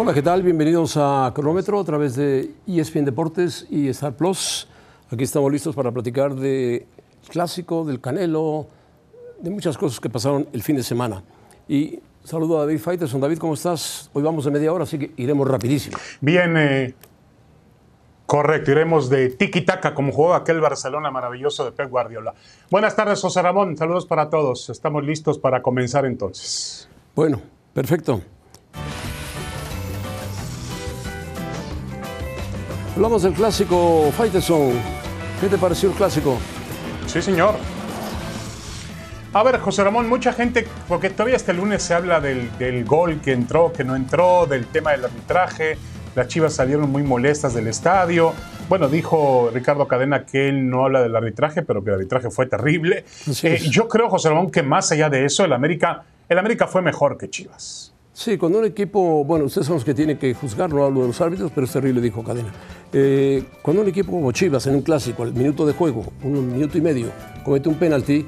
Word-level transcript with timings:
Hola, 0.00 0.14
¿qué 0.14 0.22
tal? 0.22 0.44
Bienvenidos 0.44 0.96
a 0.96 1.32
Cronómetro 1.34 1.80
a 1.80 1.84
través 1.84 2.14
de 2.14 2.52
ESPN 2.68 3.04
Deportes 3.04 3.66
y 3.68 3.88
Star 3.88 4.14
Plus. 4.14 4.68
Aquí 5.10 5.24
estamos 5.24 5.50
listos 5.50 5.74
para 5.74 5.90
platicar 5.90 6.36
de 6.36 6.86
clásico, 7.28 7.84
del 7.84 8.00
Canelo, 8.00 8.68
de 9.40 9.50
muchas 9.50 9.76
cosas 9.76 9.98
que 9.98 10.08
pasaron 10.08 10.48
el 10.52 10.62
fin 10.62 10.76
de 10.76 10.84
semana. 10.84 11.24
Y 11.66 11.98
saludo 12.22 12.58
a 12.58 12.60
David 12.60 12.78
Faitelson. 12.78 13.20
David, 13.20 13.38
¿cómo 13.38 13.54
estás? 13.54 14.08
Hoy 14.12 14.22
vamos 14.22 14.44
de 14.44 14.52
media 14.52 14.72
hora, 14.72 14.84
así 14.84 15.00
que 15.00 15.12
iremos 15.16 15.48
rapidísimo. 15.48 15.98
Bien, 16.20 16.56
eh, 16.56 16.94
correcto, 18.24 18.70
iremos 18.70 19.10
de 19.10 19.30
tiki-taka 19.30 19.94
como 19.94 20.12
jugó 20.12 20.34
aquel 20.34 20.60
Barcelona 20.60 21.10
maravilloso 21.10 21.64
de 21.64 21.72
Pep 21.72 21.90
Guardiola. 21.90 22.34
Buenas 22.70 22.94
tardes, 22.94 23.20
José 23.20 23.42
Ramón. 23.42 23.76
Saludos 23.76 24.06
para 24.06 24.30
todos. 24.30 24.70
Estamos 24.70 25.02
listos 25.02 25.40
para 25.40 25.60
comenzar 25.60 26.06
entonces. 26.06 26.88
Bueno, 27.16 27.40
perfecto. 27.74 28.22
Hablamos 32.98 33.22
del 33.22 33.32
clásico 33.32 34.10
Faitelson. 34.10 34.72
¿Qué 35.40 35.46
te 35.46 35.56
pareció 35.56 35.90
el 35.90 35.94
clásico? 35.94 36.36
Sí, 37.06 37.22
señor. 37.22 37.54
A 39.32 39.44
ver, 39.44 39.60
José 39.60 39.84
Ramón, 39.84 40.08
mucha 40.08 40.32
gente, 40.32 40.66
porque 40.88 41.08
todavía 41.08 41.36
este 41.36 41.52
lunes 41.52 41.80
se 41.80 41.94
habla 41.94 42.20
del, 42.20 42.50
del, 42.58 42.84
gol 42.84 43.20
que 43.20 43.30
entró, 43.30 43.72
que 43.72 43.84
no 43.84 43.94
entró, 43.94 44.46
del 44.46 44.66
tema 44.66 44.90
del 44.90 45.04
arbitraje. 45.04 45.78
Las 46.16 46.26
chivas 46.26 46.54
salieron 46.54 46.90
muy 46.90 47.04
molestas 47.04 47.54
del 47.54 47.68
estadio. 47.68 48.32
Bueno, 48.68 48.88
dijo 48.88 49.48
Ricardo 49.54 49.86
Cadena 49.86 50.26
que 50.26 50.48
él 50.48 50.68
no 50.68 50.84
habla 50.84 51.00
del 51.00 51.14
arbitraje, 51.14 51.62
pero 51.62 51.84
que 51.84 51.90
el 51.90 51.94
arbitraje 51.94 52.30
fue 52.32 52.46
terrible. 52.46 53.04
Eh, 53.44 53.60
yo 53.70 53.86
creo, 53.86 54.10
José 54.10 54.30
Ramón, 54.30 54.50
que 54.50 54.64
más 54.64 54.90
allá 54.90 55.08
de 55.08 55.24
eso, 55.24 55.44
el 55.44 55.52
América, 55.52 56.02
el 56.28 56.36
América 56.36 56.66
fue 56.66 56.82
mejor 56.82 57.16
que 57.16 57.30
Chivas. 57.30 57.94
Sí, 58.18 58.36
cuando 58.36 58.58
un 58.58 58.64
equipo, 58.64 59.24
bueno, 59.24 59.44
ustedes 59.44 59.68
son 59.68 59.76
los 59.76 59.84
que 59.84 59.94
tienen 59.94 60.18
que 60.18 60.34
juzgar, 60.34 60.74
no 60.74 60.84
hablo 60.84 61.02
de 61.02 61.06
los 61.06 61.20
árbitros, 61.20 61.52
pero 61.54 61.66
es 61.66 61.72
terrible, 61.72 62.00
dijo 62.00 62.24
Cadena. 62.24 62.52
Eh, 62.92 63.44
cuando 63.62 63.82
un 63.82 63.88
equipo 63.88 64.10
como 64.10 64.32
Chivas 64.32 64.66
en 64.66 64.74
un 64.74 64.82
clásico, 64.82 65.22
al 65.22 65.32
minuto 65.32 65.64
de 65.64 65.72
juego, 65.72 66.04
un 66.24 66.52
minuto 66.52 66.76
y 66.76 66.80
medio, 66.80 67.12
comete 67.44 67.68
un 67.68 67.76
penalti, 67.76 68.26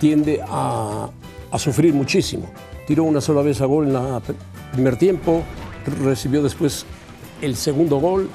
tiende 0.00 0.40
a, 0.44 1.08
sufrir 1.56 1.94
muchísimo. 1.94 2.50
Tiró 2.88 3.04
una 3.04 3.20
sola 3.20 3.42
vez 3.42 3.60
a 3.60 3.66
gol 3.66 3.86
en 3.86 3.94
el 3.94 4.20
primer 4.72 4.96
tiempo, 4.96 5.44
recibió 6.02 6.42
después 6.42 6.84
el 7.40 7.54
segundo 7.54 7.98
gol 7.98 8.28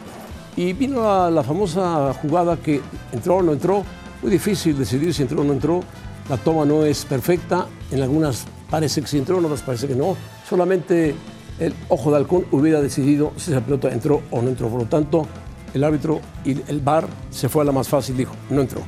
y 0.56 0.72
vino 0.72 1.03
la, 1.03 1.30
la 1.30 1.44
famosa 1.44 2.13
jugada 2.13 2.56
que 2.56 2.80
entró 3.11 3.35
o 3.35 3.44
no 3.44 3.52
entró. 3.52 3.83
Muy 4.22 4.31
difícil 4.31 4.78
decidir 4.78 5.13
si 5.13 5.23
entró 5.23 5.41
o 5.41 5.44
no 5.44 5.52
entró. 5.52 5.81
La 6.30 6.38
toma 6.38 6.63
no 6.63 6.85
es 6.85 7.03
perfecta. 7.03 7.67
En 7.91 8.02
algunas 8.02 8.45
parece 8.69 9.02
que 9.02 9.08
sí 9.08 9.17
entró, 9.17 9.39
en 9.39 9.44
otras 9.44 9.63
parece 9.63 9.85
que 9.85 9.95
no. 9.95 10.16
Solamente 10.52 11.16
el 11.59 11.73
ojo 11.88 12.11
de 12.11 12.17
halcón 12.17 12.45
hubiera 12.52 12.81
decidido 12.81 13.31
si 13.38 13.52
esa 13.52 13.61
pelota 13.61 13.88
entró 13.88 14.21
o 14.31 14.41
no 14.41 14.49
entró. 14.49 14.67
Por 14.67 14.81
lo 14.81 14.85
tanto, 14.85 15.25
el 15.73 15.81
árbitro 15.81 16.19
y 16.44 16.52
el 16.69 16.81
VAR 16.81 17.07
se 17.30 17.47
fue 17.47 17.61
a 17.61 17.66
la 17.66 17.71
más 17.71 17.88
fácil, 17.88 18.17
dijo, 18.17 18.35
no 18.49 18.59
entró. 18.59 18.81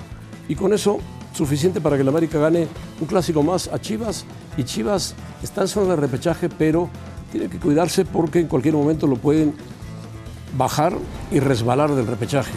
Y 0.49 0.55
con 0.55 0.73
eso, 0.73 0.97
suficiente 1.33 1.79
para 1.79 1.95
que 1.95 2.01
el 2.01 2.09
América 2.09 2.37
gane 2.37 2.67
un 2.99 3.07
clásico 3.07 3.43
más 3.43 3.69
a 3.69 3.79
Chivas. 3.79 4.25
Y 4.57 4.65
Chivas 4.65 5.15
está 5.41 5.61
en 5.61 5.69
zona 5.69 5.91
de 5.91 6.01
repechaje, 6.01 6.49
pero 6.49 6.89
tiene 7.31 7.47
que 7.47 7.59
cuidarse 7.59 8.03
porque 8.03 8.41
en 8.41 8.47
cualquier 8.47 8.73
momento 8.73 9.07
lo 9.07 9.15
pueden 9.15 9.53
bajar 10.57 10.97
y 11.31 11.39
resbalar 11.39 11.95
del 11.95 12.07
repechaje. 12.07 12.51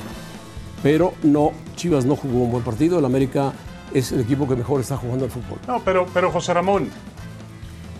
Pero 0.83 1.12
no, 1.23 1.53
Chivas 1.77 2.05
no 2.05 2.17
jugó 2.17 2.43
un 2.43 2.51
buen 2.51 2.65
partido. 2.65 2.99
El 2.99 3.05
América 3.05 3.53
es 3.95 4.11
el 4.11 4.19
equipo 4.19 4.49
que 4.49 4.57
mejor 4.57 4.81
está 4.81 4.97
jugando 4.97 5.27
al 5.27 5.31
fútbol. 5.31 5.61
No, 5.69 5.81
pero, 5.84 6.07
pero 6.12 6.33
José 6.33 6.55
Ramón, 6.55 6.91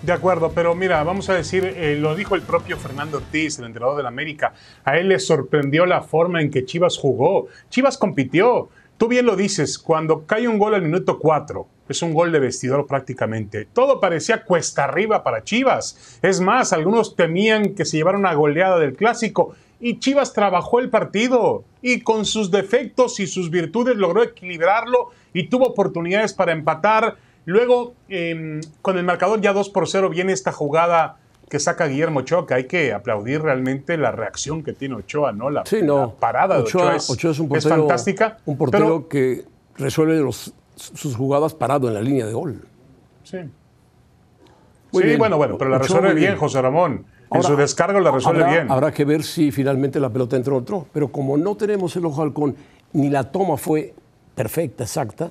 de 0.07 0.13
acuerdo, 0.13 0.53
pero 0.55 0.75
mira, 0.77 1.03
vamos 1.03 1.29
a 1.29 1.35
decir, 1.35 1.65
eh, 1.65 1.97
lo 1.97 2.15
dijo 2.15 2.37
el 2.37 2.43
propio 2.43 2.77
Fernando 2.77 3.17
Ortiz, 3.17 3.59
el 3.59 3.65
entrenador 3.65 3.97
del 3.97 4.07
América. 4.07 4.55
A 4.85 4.97
él 4.99 5.09
le 5.09 5.19
sorprendió 5.19 5.85
la 5.85 6.01
forma 6.03 6.41
en 6.41 6.51
que 6.53 6.65
Chivas 6.65 6.97
jugó. 6.97 7.49
Chivas 7.71 7.99
compitió. 7.99 8.69
Tú 8.99 9.09
bien 9.09 9.27
lo 9.27 9.35
dices, 9.35 9.79
cuando 9.79 10.25
cae 10.25 10.47
un 10.47 10.59
gol 10.59 10.75
al 10.75 10.83
minuto 10.83 11.19
4, 11.19 11.67
es 11.89 12.03
un 12.03 12.15
gol 12.15 12.31
de 12.31 12.39
vestidor 12.39 12.87
prácticamente. 12.87 13.65
Todo 13.65 14.01
parecía 14.01 14.45
cuesta 14.45 14.85
arriba 14.85 15.25
para 15.25 15.43
Chivas. 15.43 16.19
Es 16.23 16.41
más, 16.41 16.73
algunos 16.73 17.17
temían 17.17 17.75
que 17.75 17.85
se 17.85 17.97
llevara 17.97 18.17
una 18.17 18.33
goleada 18.35 18.79
del 18.79 18.95
clásico. 18.95 19.57
Y 19.81 19.99
Chivas 19.99 20.33
trabajó 20.33 20.79
el 20.79 20.89
partido 20.89 21.65
y 21.83 22.01
con 22.01 22.25
sus 22.25 22.53
defectos 22.53 23.19
y 23.19 23.27
sus 23.27 23.51
virtudes 23.51 23.97
logró 23.97 24.23
equilibrarlo 24.23 25.11
y 25.35 25.49
tuvo 25.49 25.67
oportunidades 25.67 26.33
para 26.33 26.53
empatar. 26.53 27.17
Luego, 27.47 27.95
eh, 28.09 28.61
con 28.83 28.99
el 28.99 29.05
marcador 29.05 29.41
ya 29.41 29.53
2 29.53 29.71
por 29.71 29.89
0, 29.89 30.11
viene 30.11 30.33
esta 30.33 30.53
jugada 30.53 31.17
que 31.49 31.61
saca 31.61 31.87
Guillermo 31.87 32.21
Ochoa, 32.21 32.45
que 32.45 32.55
hay 32.55 32.65
que 32.67 32.93
aplaudir 32.93 33.41
realmente 33.41 33.97
la 33.97 34.11
reacción 34.11 34.65
que 34.65 34.73
tiene 34.73 34.97
Ochoa, 34.97 35.33
¿no? 35.33 35.49
La, 35.49 35.65
sí, 35.65 35.81
no. 35.81 35.99
la 36.01 36.11
parada 36.11 36.59
Ochoa, 36.59 36.83
de 36.83 36.89
Ochoa 36.89 36.97
es, 36.97 37.11
Ochoa 37.11 37.31
es 37.31 37.39
un 37.39 37.49
portero, 37.49 37.75
es 37.75 37.81
fantástica. 37.81 38.39
Un 38.47 38.59
portero 38.59 39.09
que 39.09 39.45
resuelve 39.77 40.17
los, 40.17 40.53
sus 40.75 41.15
jugadas 41.15 41.55
parado 41.55 41.87
en 41.87 41.95
la 41.95 42.01
línea 42.01 42.27
de 42.27 42.33
gol. 42.33 42.67
Sí. 43.23 43.39
Muy 44.91 45.03
sí, 45.03 45.07
bien. 45.07 45.19
bueno, 45.19 45.37
bueno, 45.37 45.57
pero 45.57 45.71
la 45.71 45.77
Ochoa 45.77 45.87
resuelve 45.87 46.15
bien, 46.15 46.31
bien, 46.33 46.39
José 46.41 46.61
Ramón. 46.61 47.07
Ahora, 47.31 47.47
en 47.49 47.55
su 47.55 47.57
descargo 47.57 48.01
la 48.01 48.11
resuelve 48.11 48.43
habrá, 48.43 48.55
bien. 48.55 48.71
Habrá 48.71 48.93
que 48.93 49.05
ver 49.05 49.23
si 49.23 49.53
finalmente 49.53 50.01
la 50.01 50.11
pelota 50.11 50.35
entró 50.35 50.57
o 50.57 50.59
entró. 50.59 50.87
Pero 50.93 51.13
como 51.13 51.37
no 51.37 51.57
tenemos 51.57 51.95
el 51.95 52.07
ojo 52.07 52.23
halcón, 52.23 52.57
ni 52.93 53.09
la 53.09 53.31
toma 53.31 53.57
fue 53.57 53.95
perfecta, 54.35 54.83
exacta, 54.83 55.31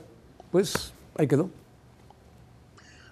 pues 0.49 0.93
ahí 1.17 1.27
quedó. 1.27 1.49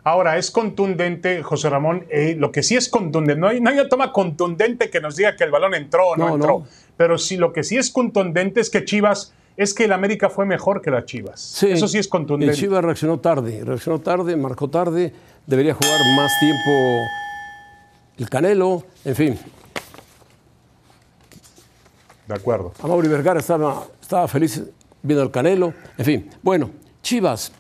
Ahora, 0.04 0.38
es 0.38 0.52
contundente, 0.52 1.44
José 1.44 1.70
Ramón, 1.70 2.06
eh, 2.10 2.36
lo 2.38 2.52
que 2.52 2.62
sí 2.62 2.76
es 2.76 2.90
contundente, 2.90 3.40
no 3.40 3.48
hay, 3.48 3.62
no 3.62 3.70
hay, 3.70 3.80
una 3.80 3.88
toma 3.88 4.12
contundente 4.12 4.90
que 4.90 5.00
nos 5.00 5.16
diga 5.16 5.38
que 5.38 5.46
el 5.46 5.52
balón 5.52 5.74
entró 5.74 6.10
o 6.10 6.18
no, 6.18 6.28
no 6.28 6.36
entró, 6.36 6.60
no. 6.60 6.68
pero 6.98 7.18
sí 7.18 7.38
lo 7.38 7.54
que 7.54 7.64
sí 7.64 7.78
es 7.78 7.90
contundente 7.90 8.60
es 8.60 8.70
que 8.70 8.84
Chivas, 8.84 9.34
es 9.56 9.74
que 9.74 9.86
el 9.86 9.94
América 9.94 10.30
fue 10.30 10.46
mejor 10.46 10.82
que 10.82 10.92
las 10.92 11.06
Chivas. 11.06 11.40
Sí, 11.40 11.72
Eso 11.72 11.88
sí 11.88 12.00
es 12.00 12.10
contundente. 12.10 12.54
El 12.54 12.60
Chivas 12.60 12.84
reaccionó 12.84 13.20
tarde, 13.20 13.64
reaccionó 13.64 14.00
tarde, 14.00 14.36
marcó 14.36 14.70
tarde, 14.70 15.14
debería 15.48 15.74
jugar 15.74 16.00
más 16.18 16.32
tiempo 16.40 17.00
el 18.18 18.30
Canelo, 18.30 18.84
en 19.06 19.16
fin. 19.16 19.40
De 22.28 22.34
acuerdo. 22.34 22.74
Amaury 22.82 23.08
Vergara 23.08 23.40
estaba, 23.40 23.86
estaba 24.02 24.28
feliz 24.28 24.64
viendo 25.02 25.24
el 25.24 25.32
Canelo, 25.32 25.74
en 25.98 26.06
fin. 26.06 26.30
Bueno, 26.42 26.72
Chivas, 27.02 27.52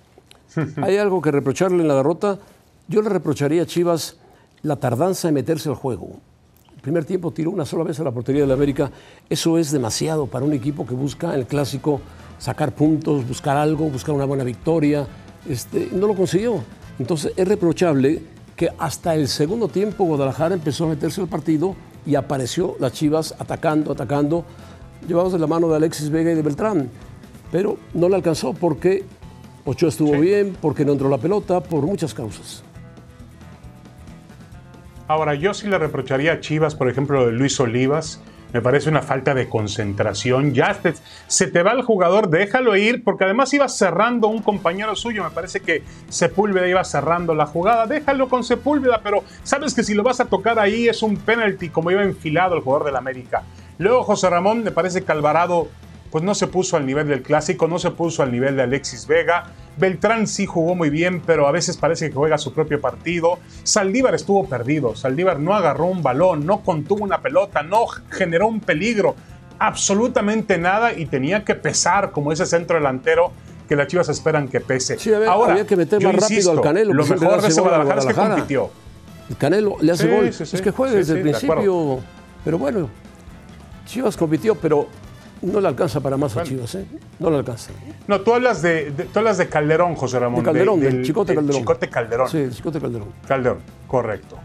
¿hay 0.81 0.97
algo 0.97 1.21
que 1.21 1.31
reprocharle 1.31 1.81
en 1.81 1.87
la 1.87 1.95
derrota? 1.95 2.39
Yo 2.87 3.01
le 3.01 3.09
reprocharía 3.09 3.63
a 3.63 3.65
Chivas 3.65 4.17
la 4.61 4.75
tardanza 4.75 5.27
en 5.27 5.33
meterse 5.33 5.69
al 5.69 5.75
juego. 5.75 6.17
El 6.75 6.81
primer 6.81 7.05
tiempo 7.05 7.31
tiró 7.31 7.51
una 7.51 7.65
sola 7.65 7.83
vez 7.83 7.99
a 7.99 8.03
la 8.03 8.11
portería 8.11 8.41
de 8.41 8.47
la 8.47 8.53
América. 8.53 8.91
Eso 9.29 9.57
es 9.57 9.71
demasiado 9.71 10.27
para 10.27 10.45
un 10.45 10.53
equipo 10.53 10.85
que 10.85 10.93
busca 10.93 11.33
el 11.35 11.45
clásico 11.45 12.01
sacar 12.39 12.73
puntos, 12.73 13.27
buscar 13.27 13.55
algo, 13.55 13.89
buscar 13.89 14.13
una 14.15 14.25
buena 14.25 14.43
victoria. 14.43 15.07
Este, 15.47 15.89
no 15.93 16.07
lo 16.07 16.15
consiguió. 16.15 16.61
Entonces 16.99 17.33
es 17.35 17.47
reprochable 17.47 18.21
que 18.55 18.69
hasta 18.77 19.15
el 19.15 19.27
segundo 19.27 19.67
tiempo 19.67 20.03
Guadalajara 20.03 20.55
empezó 20.55 20.85
a 20.85 20.89
meterse 20.89 21.21
al 21.21 21.27
partido 21.27 21.75
y 22.05 22.15
apareció 22.15 22.75
las 22.79 22.93
Chivas 22.93 23.33
atacando, 23.39 23.91
atacando, 23.91 24.45
llevados 25.07 25.33
de 25.33 25.39
la 25.39 25.47
mano 25.47 25.69
de 25.69 25.77
Alexis 25.77 26.09
Vega 26.09 26.31
y 26.31 26.35
de 26.35 26.41
Beltrán. 26.41 26.89
Pero 27.51 27.77
no 27.93 28.09
le 28.09 28.15
alcanzó 28.15 28.53
porque 28.53 29.05
Ochoa 29.65 29.89
estuvo 29.89 30.13
sí. 30.13 30.19
bien, 30.19 30.57
porque 30.61 30.83
no 30.85 30.91
entró 30.91 31.09
la 31.09 31.17
pelota, 31.17 31.61
por 31.61 31.83
muchas 31.83 32.13
causas. 32.13 32.63
Ahora, 35.07 35.35
yo 35.35 35.53
sí 35.53 35.67
le 35.67 35.77
reprocharía 35.77 36.33
a 36.33 36.39
Chivas, 36.39 36.75
por 36.75 36.89
ejemplo, 36.89 37.19
lo 37.19 37.25
de 37.27 37.33
Luis 37.33 37.59
Olivas. 37.59 38.21
Me 38.53 38.61
parece 38.61 38.89
una 38.89 39.01
falta 39.01 39.33
de 39.33 39.49
concentración. 39.49 40.53
Ya 40.53 40.75
te, 40.75 40.93
se 41.27 41.47
te 41.47 41.63
va 41.63 41.71
el 41.71 41.81
jugador, 41.81 42.29
déjalo 42.29 42.75
ir, 42.75 43.03
porque 43.03 43.23
además 43.23 43.51
iba 43.53 43.67
cerrando 43.67 44.27
un 44.27 44.43
compañero 44.43 44.95
suyo. 44.95 45.23
Me 45.23 45.31
parece 45.31 45.59
que 45.59 45.83
Sepúlveda 46.07 46.67
iba 46.67 46.83
cerrando 46.83 47.33
la 47.33 47.47
jugada. 47.47 47.87
Déjalo 47.87 48.29
con 48.29 48.43
Sepúlveda, 48.43 49.01
pero 49.03 49.23
sabes 49.43 49.73
que 49.73 49.83
si 49.83 49.95
lo 49.95 50.03
vas 50.03 50.19
a 50.19 50.25
tocar 50.25 50.59
ahí 50.59 50.87
es 50.87 51.01
un 51.01 51.17
penalti, 51.17 51.69
como 51.69 51.89
iba 51.89 52.03
enfilado 52.03 52.55
el 52.55 52.61
jugador 52.61 52.85
del 52.85 52.95
América. 52.95 53.43
Luego 53.79 54.03
José 54.03 54.29
Ramón, 54.29 54.63
me 54.63 54.71
parece 54.71 55.03
que 55.03 55.11
Alvarado 55.11 55.69
pues 56.13 56.23
no 56.23 56.35
se 56.35 56.45
puso 56.45 56.77
al 56.77 56.85
nivel 56.85 57.07
del 57.07 57.23
clásico, 57.23 57.67
no 57.67 57.79
se 57.79 57.89
puso 57.89 58.21
al 58.21 58.31
nivel 58.31 58.55
de 58.55 58.61
Alexis 58.61 59.07
Vega. 59.07 59.45
Beltrán 59.77 60.27
sí 60.27 60.45
jugó 60.45 60.75
muy 60.75 60.91
bien, 60.91 61.23
pero 61.25 61.47
a 61.47 61.51
veces 61.51 61.75
parece 61.75 62.07
que 62.07 62.15
juega 62.15 62.37
su 62.37 62.53
propio 62.53 62.79
partido. 62.79 63.39
Saldívar 63.63 64.13
estuvo 64.13 64.47
perdido. 64.47 64.95
Saldívar 64.95 65.39
no 65.39 65.55
agarró 65.55 65.87
un 65.87 66.03
balón, 66.03 66.45
no 66.45 66.61
contuvo 66.61 67.03
una 67.03 67.19
pelota, 67.21 67.63
no 67.63 67.87
generó 68.11 68.47
un 68.47 68.59
peligro. 68.59 69.15
Absolutamente 69.57 70.59
nada 70.59 70.93
y 70.93 71.07
tenía 71.07 71.43
que 71.43 71.55
pesar 71.55 72.11
como 72.11 72.31
ese 72.31 72.45
centro 72.45 72.75
delantero 72.75 73.31
que 73.67 73.75
las 73.75 73.87
Chivas 73.87 74.07
esperan 74.09 74.47
que 74.47 74.59
pese. 74.59 74.99
Sí, 74.99 75.09
ver, 75.09 75.27
Ahora, 75.27 75.53
había 75.53 75.65
que 75.65 75.75
meter 75.75 75.99
más 75.99 76.15
rápido 76.15 76.51
al 76.51 76.61
Canelo. 76.61 76.93
Lo 76.93 77.07
mejor 77.07 77.41
de 77.41 77.47
ese 77.47 77.59
Guadalajara 77.59 78.01
es 78.01 78.05
que 78.05 78.13
compitió. 78.13 78.69
El 79.31 79.37
Canelo 79.37 79.77
le 79.81 79.91
hace 79.91 80.03
sí, 80.03 80.15
gol. 80.15 80.31
Sí, 80.31 80.43
es 80.43 80.61
que 80.61 80.69
juega 80.69 80.93
desde 80.93 81.15
el 81.15 81.21
principio. 81.23 82.01
Pero 82.45 82.59
bueno, 82.59 82.87
Chivas 83.87 84.15
compitió, 84.15 84.53
pero 84.53 84.87
no 85.43 85.61
le 85.61 85.67
alcanza 85.67 85.99
para 85.99 86.17
más 86.17 86.35
a 86.37 86.43
Chivas, 86.43 86.75
¿eh? 86.75 86.85
No 87.19 87.29
le 87.29 87.37
alcanza. 87.37 87.71
No, 88.07 88.21
tú 88.21 88.33
hablas 88.33 88.61
de, 88.61 88.91
de, 88.91 89.03
tú 89.05 89.19
hablas 89.19 89.37
de 89.37 89.49
Calderón, 89.49 89.95
José 89.95 90.19
Ramón. 90.19 90.39
De 90.39 90.45
Calderón, 90.45 90.79
de, 90.79 90.91
del 90.91 91.05
Chicote 91.05 91.35
Calderón. 91.35 91.61
Chicote 91.61 91.89
Calderón. 91.89 92.29
Sí, 92.29 92.37
el 92.37 92.51
Chicote 92.51 92.79
Calderón. 92.79 93.09
Calderón, 93.27 93.59
correcto. 93.87 94.37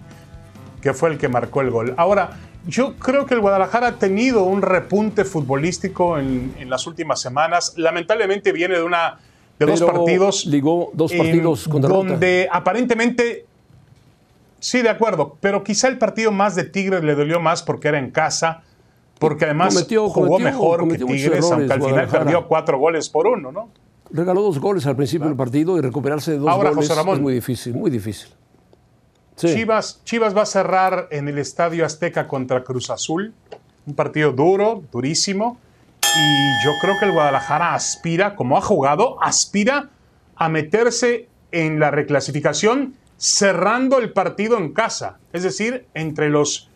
Que 0.83 0.93
fue 0.93 1.11
el 1.11 1.19
que 1.19 1.29
marcó 1.29 1.61
el 1.61 1.71
gol. 1.71 1.95
Ahora, 1.97 2.37
yo 2.67 2.97
creo 2.97 3.27
que 3.27 3.35
el 3.35 3.41
Guadalajara 3.41 3.87
ha 3.89 3.99
tenido 3.99 4.43
un 4.43 4.63
repunte 4.63 5.25
futbolístico 5.25 6.19
en, 6.19 6.53
las 6.69 6.87
últimas 6.87 7.21
semanas. 7.21 7.75
Lamentablemente 7.77 8.53
viene 8.53 8.77
de 8.77 8.83
una 8.83 9.19
de 9.59 9.67
dos 9.67 9.83
partidos. 9.83 10.47
Ligó 10.47 10.91
dos 10.93 11.13
partidos 11.13 11.69
con 11.69 11.83
Donde 11.83 12.49
aparentemente. 12.51 13.47
Sí, 14.61 14.83
de 14.83 14.89
acuerdo. 14.89 15.37
Pero 15.41 15.63
quizá 15.63 15.89
el 15.89 15.99
partido 15.99 16.33
más 16.33 16.57
de 16.57 16.65
Tigres 16.65 17.05
le 17.05 17.15
dolió 17.15 17.41
más 17.41 17.63
porque 17.63 17.89
era 17.89 17.99
en 17.99 18.11
casa. 18.11 18.63
Porque 19.19 19.45
además 19.47 19.87
jugó 19.89 20.39
mejor 20.39 20.89
que 20.89 20.99
Tigres, 20.99 21.51
aunque 21.51 21.73
al 21.73 21.83
final 21.83 22.09
perdió 22.09 22.47
cuatro 22.47 22.79
goles 22.79 23.09
por 23.09 23.27
uno, 23.27 23.51
¿no? 23.53 23.69
Regaló 24.11 24.43
dos 24.43 24.59
goles 24.59 24.87
al 24.87 24.97
principio 24.97 25.27
del 25.27 25.37
partido 25.37 25.77
y 25.77 25.81
recuperarse 25.81 26.33
de 26.33 26.39
dos 26.39 26.49
Ahora, 26.49 26.71
goles 26.71 26.89
José 26.89 26.99
Ramón, 26.99 27.17
es 27.17 27.21
muy 27.21 27.35
difícil, 27.35 27.75
muy 27.75 27.91
difícil. 27.91 28.31
Chivas, 29.37 30.01
Chivas 30.05 30.37
va 30.37 30.43
a 30.43 30.47
cerrar 30.47 31.09
en 31.11 31.29
el 31.29 31.39
Estadio 31.39 31.85
Azteca 31.85 32.27
contra 32.27 32.65
Cruz 32.65 32.91
Azul. 32.91 33.35
Un 33.87 33.95
partido 33.95 34.33
duro, 34.33 34.83
durísimo. 34.91 35.59
Y 36.03 36.65
yo 36.65 36.73
creo 36.81 36.95
que 36.99 37.05
el 37.05 37.13
Guadalajara 37.13 37.75
aspira, 37.75 38.35
como 38.35 38.57
ha 38.57 38.61
jugado, 38.61 39.23
aspira 39.23 39.91
a 40.37 40.49
meterse 40.49 41.29
en 41.53 41.79
la 41.79 41.91
reclasificación 41.91 42.95
cerrando 43.17 43.99
el 43.99 44.13
partido 44.13 44.57
en 44.57 44.73
casa. 44.73 45.19
Es 45.33 45.43
decir, 45.43 45.87
entre 45.95 46.31
los, 46.31 46.71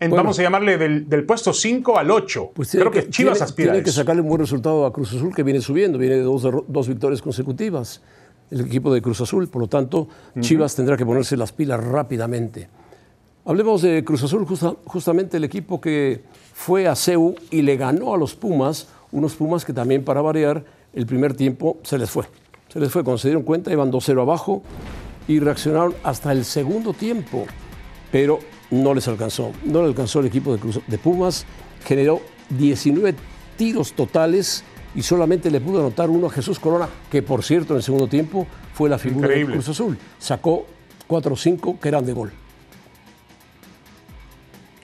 vamos 0.00 0.38
a 0.38 0.42
llamarle 0.42 0.78
del, 0.78 1.24
puesto 1.24 1.52
5 1.52 1.98
al 1.98 2.10
8. 2.10 2.50
Pues 2.54 2.70
creo 2.70 2.90
que, 2.90 3.08
Chivas 3.08 3.40
aspira 3.42 3.72
tiene 3.72 3.84
que 3.84 3.92
sacarle 3.92 4.22
un 4.22 4.28
buen 4.28 4.40
resultado 4.40 4.86
a 4.86 4.92
Cruz 4.92 5.14
Azul, 5.14 5.34
que 5.34 5.42
viene 5.42 5.60
subiendo, 5.60 5.98
viene 5.98 6.16
de 6.16 6.22
dos, 6.22 6.46
dos 6.68 6.88
victorias 6.88 7.22
consecutivas 7.22 8.02
el 8.50 8.60
equipo 8.60 8.92
de 8.92 9.02
Cruz 9.02 9.20
Azul. 9.20 9.48
Por 9.48 9.62
lo 9.62 9.68
tanto, 9.68 10.08
Chivas 10.40 10.74
tendrá 10.74 10.96
que 10.96 11.06
ponerse 11.06 11.36
las 11.36 11.52
pilas 11.52 11.82
rápidamente. 11.82 12.68
Hablemos 13.44 13.82
de 13.82 14.04
Cruz 14.04 14.24
Azul, 14.24 14.44
justamente 14.84 15.36
el 15.36 15.44
equipo 15.44 15.80
que 15.80 16.24
fue 16.52 16.88
a 16.88 16.96
CEU 16.96 17.36
y 17.50 17.62
le 17.62 17.76
ganó 17.76 18.14
a 18.14 18.18
los 18.18 18.34
Pumas, 18.34 18.88
unos 19.12 19.36
Pumas 19.36 19.64
que 19.64 19.72
también 19.72 20.04
para 20.04 20.20
variar 20.20 20.64
el 20.92 21.06
primer 21.06 21.34
tiempo 21.34 21.78
se 21.82 21.96
les 21.96 22.10
fue. 22.10 22.24
Se 22.68 22.80
les 22.80 22.90
fue, 22.90 23.04
cuando 23.04 23.18
se 23.18 23.28
dieron 23.28 23.44
cuenta 23.44 23.70
iban 23.70 23.92
2-0 23.92 24.20
abajo 24.20 24.62
y 25.28 25.38
reaccionaron 25.38 25.94
hasta 26.02 26.32
el 26.32 26.44
segundo 26.44 26.92
tiempo, 26.92 27.46
pero 28.10 28.40
no 28.70 28.94
les 28.94 29.08
alcanzó. 29.08 29.52
No 29.64 29.82
le 29.82 29.88
alcanzó 29.88 30.20
el 30.20 30.26
equipo 30.26 30.56
de, 30.56 30.80
de 30.86 30.98
Pumas, 30.98 31.46
generó 31.84 32.20
19 32.50 33.14
tiros 33.56 33.92
totales 33.92 34.64
y 34.94 35.02
solamente 35.02 35.50
le 35.50 35.60
pudo 35.60 35.80
anotar 35.80 36.08
uno 36.10 36.26
a 36.26 36.30
Jesús 36.30 36.58
Corona, 36.58 36.88
que 37.10 37.22
por 37.22 37.44
cierto 37.44 37.74
en 37.74 37.78
el 37.78 37.82
segundo 37.82 38.08
tiempo 38.08 38.46
fue 38.72 38.88
la 38.88 38.98
figura 38.98 39.28
de 39.28 39.44
Cruz 39.44 39.68
Azul. 39.68 39.98
Sacó 40.18 40.66
4 41.06 41.34
o 41.34 41.36
5 41.36 41.78
que 41.80 41.88
eran 41.88 42.06
de 42.06 42.12
gol. 42.12 42.32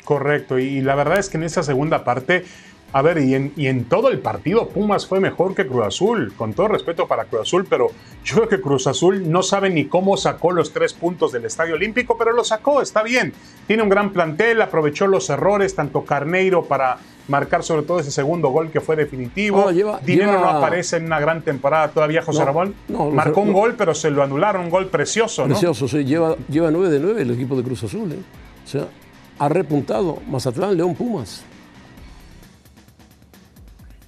Correcto, 0.04 0.58
y 0.58 0.80
la 0.80 0.94
verdad 0.94 1.18
es 1.18 1.28
que 1.28 1.38
en 1.38 1.44
esa 1.44 1.62
segunda 1.62 2.04
parte, 2.04 2.44
a 2.92 3.02
ver, 3.02 3.18
y 3.18 3.34
en, 3.34 3.52
y 3.56 3.68
en, 3.68 3.84
todo 3.84 4.10
el 4.10 4.18
partido 4.18 4.68
Pumas 4.68 5.06
fue 5.06 5.18
mejor 5.18 5.54
que 5.54 5.66
Cruz 5.66 5.86
Azul, 5.86 6.32
con 6.36 6.52
todo 6.52 6.68
respeto 6.68 7.06
para 7.06 7.24
Cruz 7.24 7.42
Azul, 7.42 7.66
pero 7.68 7.88
yo 8.24 8.36
creo 8.36 8.48
que 8.48 8.60
Cruz 8.60 8.86
Azul 8.86 9.30
no 9.30 9.42
sabe 9.42 9.70
ni 9.70 9.86
cómo 9.86 10.16
sacó 10.16 10.52
los 10.52 10.72
tres 10.72 10.92
puntos 10.92 11.32
del 11.32 11.46
Estadio 11.46 11.74
Olímpico, 11.74 12.16
pero 12.18 12.32
lo 12.32 12.44
sacó, 12.44 12.82
está 12.82 13.02
bien. 13.02 13.32
Tiene 13.66 13.82
un 13.82 13.88
gran 13.88 14.10
plantel, 14.10 14.60
aprovechó 14.60 15.06
los 15.06 15.30
errores, 15.30 15.74
tanto 15.74 16.04
Carneiro 16.04 16.64
para 16.64 16.98
marcar 17.28 17.62
sobre 17.62 17.82
todo 17.82 18.00
ese 18.00 18.10
segundo 18.10 18.48
gol 18.48 18.70
que 18.70 18.80
fue 18.80 18.96
definitivo. 18.96 19.70
Dinero 20.04 20.40
no 20.40 20.48
aparece 20.50 20.96
en 20.96 21.06
una 21.06 21.20
gran 21.20 21.42
temporada 21.42 21.88
todavía, 21.88 22.22
José 22.22 22.44
Ramón. 22.44 22.74
Marcó 23.12 23.40
un 23.40 23.52
gol, 23.52 23.74
pero 23.76 23.94
se 23.94 24.10
lo 24.10 24.22
anularon, 24.22 24.64
un 24.64 24.70
gol 24.70 24.88
precioso. 24.88 25.44
Precioso, 25.44 25.88
sí. 25.88 26.04
Lleva, 26.04 26.36
lleva 26.48 26.70
9 26.70 26.90
de 26.90 27.00
9 27.00 27.22
el 27.22 27.30
equipo 27.30 27.56
de 27.56 27.62
Cruz 27.62 27.84
Azul. 27.84 28.12
¿eh? 28.12 28.18
O 28.64 28.68
sea, 28.68 28.86
ha 29.38 29.48
repuntado 29.48 30.18
Mazatlán, 30.28 30.76
León, 30.76 30.94
Pumas. 30.94 31.44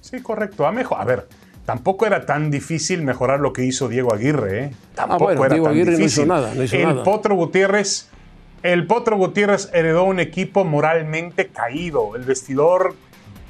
Sí, 0.05 0.21
correcto. 0.21 0.67
A, 0.67 0.71
mejor, 0.71 1.01
a 1.01 1.03
ver, 1.03 1.27
tampoco 1.65 2.05
era 2.05 2.27
tan 2.27 2.51
difícil 2.51 3.01
mejorar 3.01 3.39
lo 3.39 3.53
que 3.53 3.65
hizo 3.65 3.89
Diego 3.89 4.13
Aguirre. 4.13 4.59
¿eh? 4.59 4.71
Ah, 4.97 5.07
tampoco 5.07 5.45
era 5.45 5.55
Diego 5.55 5.65
tan 5.65 5.73
Aguirre 5.73 5.97
difícil. 5.97 6.27
No 6.27 6.35
hizo 6.35 6.41
nada. 6.41 6.53
No 6.53 6.63
hizo 6.63 6.75
el 6.75 6.97
Potro 7.01 7.35
Gutiérrez. 7.35 8.07
El 8.61 8.85
Potro 8.85 9.17
Gutiérrez 9.17 9.71
heredó 9.73 10.03
un 10.03 10.19
equipo 10.19 10.63
moralmente 10.63 11.47
caído. 11.47 12.15
El 12.15 12.21
vestidor 12.21 12.93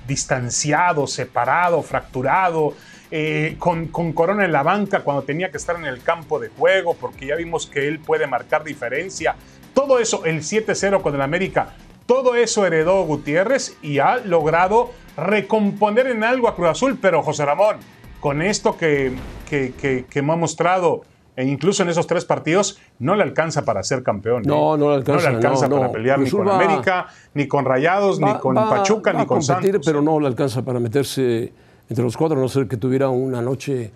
distanciado, 0.08 1.08
separado, 1.08 1.82
fracturado, 1.82 2.74
eh, 3.12 3.58
con, 3.60 3.88
con, 3.88 4.14
Corona 4.14 4.46
en 4.46 4.54
la 4.54 4.64
banca 4.64 5.02
cuando 5.02 5.24
tenía 5.24 5.52
que 5.52 5.58
estar 5.58 5.76
en 5.76 5.86
el 5.86 6.02
campo 6.04 6.40
de 6.40 6.48
juego, 6.48 6.94
porque 6.94 7.26
ya 7.26 7.36
vimos 7.36 7.68
que 7.68 7.86
él 7.90 8.00
puede 8.00 8.28
marcar 8.28 8.64
diferencia. 8.64 9.36
Todo 9.74 10.00
eso, 10.00 10.24
el 10.24 10.40
7-0 10.40 11.02
con 11.02 11.16
el 11.16 11.22
América, 11.22 11.74
todo 12.06 12.36
eso 12.36 12.66
heredó 12.66 13.04
Gutiérrez 13.04 13.78
y 13.82 14.00
ha 14.00 14.18
logrado 14.18 14.92
recomponer 15.18 16.08
en 16.08 16.24
algo 16.24 16.48
a 16.48 16.56
Cruz 16.56 16.70
Azul, 16.70 16.98
pero 17.02 17.24
José 17.24 17.46
Ramón, 17.46 17.78
con 18.20 18.42
esto 18.42 18.78
que, 18.78 19.14
que, 19.50 19.74
que, 19.74 20.06
que 20.10 20.22
me 20.22 20.34
ha 20.34 20.36
mostrado 20.36 21.04
e 21.36 21.44
incluso 21.46 21.84
en 21.84 21.90
esos 21.90 22.08
tres 22.08 22.24
partidos 22.24 22.80
no 23.00 23.16
le 23.16 23.24
alcanza 23.24 23.66
para 23.66 23.84
ser 23.84 24.04
campeón. 24.04 24.44
¿eh? 24.44 24.48
No, 24.48 24.78
no 24.78 24.90
le 24.90 24.96
alcanza. 24.96 25.26
No 25.26 25.30
le 25.32 25.36
alcanza 25.38 25.70
para 25.70 25.92
pelear 25.92 26.20
ni 26.20 26.30
con 26.30 26.50
América, 26.50 27.08
ni 27.34 27.48
con 27.48 27.66
Rayados, 27.66 28.20
ni 28.20 28.34
con 28.36 28.56
Pachuca, 28.56 29.12
ni 29.12 29.26
con 29.26 29.42
competir, 29.42 29.82
pero 29.84 30.02
no 30.02 30.20
le 30.20 30.28
alcanza 30.28 30.64
para 30.64 30.80
meterse 30.80 31.52
entre 31.90 32.04
los 32.04 32.16
cuatro, 32.18 32.38
a 32.38 32.42
no 32.42 32.48
ser 32.48 32.68
que 32.68 32.78
tuviera 32.78 33.10
una 33.10 33.42
noche, 33.42 33.92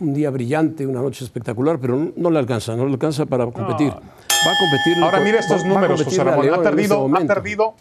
un 0.00 0.14
día 0.14 0.30
brillante, 0.30 0.86
una 0.86 1.00
noche 1.00 1.24
espectacular, 1.24 1.78
pero 1.78 2.12
no, 2.16 2.30
le 2.30 2.38
alcanza, 2.38 2.74
no 2.76 2.86
le 2.86 2.92
alcanza 2.92 3.26
para 3.26 3.44
competir. 3.46 3.90
Va 3.90 3.96
a 3.96 4.58
competir. 4.58 5.02
Ahora 5.02 5.20
mira 5.20 5.38
estos 5.40 5.64
números, 5.64 6.02
José 6.02 6.24
Ramón. 6.24 6.52
Ha 6.52 6.62
perdido, 6.62 7.10
ha 7.14 7.20
perdido 7.20 7.74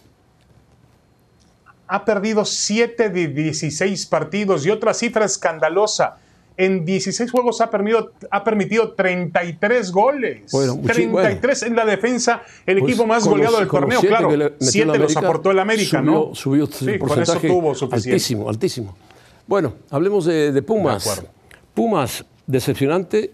ha 1.88 2.06
perdido 2.06 2.44
7 2.44 3.10
de 3.10 3.28
16 3.28 4.06
partidos 4.08 4.66
y 4.66 4.72
otra 4.72 4.94
cifra 4.94 5.26
escandalosa 5.26 6.18
en 6.58 6.86
16 6.86 7.32
juegos 7.32 7.62
ha 7.62 7.70
permitido, 7.70 8.12
ha 8.30 8.44
permitido 8.44 8.94
33 8.94 9.92
goles. 9.92 10.52
33 10.52 11.64
en 11.64 11.76
la 11.76 11.86
defensa, 11.86 12.44
el 12.66 12.80
pues 12.80 12.92
equipo 12.92 13.08
más 13.08 13.28
goleado 13.28 13.60
del 13.60 13.68
torneo, 13.68 14.02
claro. 14.02 14.30
7 14.60 14.98
los 14.98 15.18
aportó 15.18 15.52
el 15.52 15.60
América, 15.60 16.02
¿no? 16.02 16.34
Subió 16.34 16.68
sí, 16.68 16.98
con 16.98 17.22
eso 17.22 17.40
tuvo 17.40 17.76
suficiente. 17.76 18.12
Altísimo, 18.12 18.50
altísimo. 18.50 18.98
Bueno, 19.48 19.74
hablemos 19.90 20.26
de, 20.26 20.62
Pumas. 20.62 21.24
Pumas, 21.74 22.26
decepcionante 22.48 23.34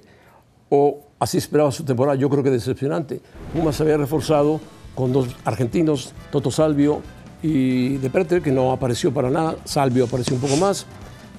o 0.70 1.02
así 1.20 1.38
esperaba 1.38 1.72
su 1.72 1.84
temporada, 1.84 2.18
yo 2.18 2.30
creo 2.30 2.44
que 2.44 2.52
decepcionante. 2.52 3.22
Pumas 3.54 3.76
se 3.76 3.84
había 3.84 3.98
reforzado 3.98 4.60
con 4.96 5.12
dos 5.14 5.36
argentinos, 5.46 6.14
Toto 6.32 6.52
Salvio 6.52 7.02
y 7.42 7.98
De 7.98 8.10
Preter, 8.10 8.42
que 8.42 8.52
no 8.52 8.72
apareció 8.72 9.14
para 9.14 9.30
nada. 9.30 9.56
Salvio 9.66 10.06
apareció 10.06 10.36
un 10.36 10.42
poco 10.42 10.58
más. 10.58 10.86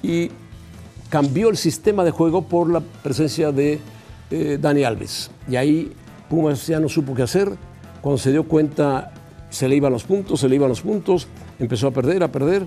Y 0.03 0.31
cambió 1.09 1.49
el 1.49 1.57
sistema 1.57 2.03
de 2.03 2.11
juego 2.11 2.43
por 2.43 2.69
la 2.69 2.79
presencia 2.79 3.51
de 3.51 3.79
eh, 4.31 4.57
Dani 4.59 4.83
Alves. 4.83 5.29
Y 5.49 5.55
ahí 5.55 5.91
Pumas 6.29 6.65
ya 6.65 6.79
no 6.79 6.89
supo 6.89 7.13
qué 7.13 7.23
hacer. 7.23 7.51
Cuando 8.01 8.17
se 8.17 8.31
dio 8.31 8.47
cuenta, 8.47 9.11
se 9.49 9.67
le 9.67 9.75
iban 9.75 9.91
los 9.91 10.03
puntos, 10.05 10.39
se 10.39 10.49
le 10.49 10.55
iban 10.55 10.69
los 10.69 10.81
puntos, 10.81 11.27
empezó 11.59 11.87
a 11.87 11.91
perder, 11.91 12.23
a 12.23 12.31
perder. 12.31 12.65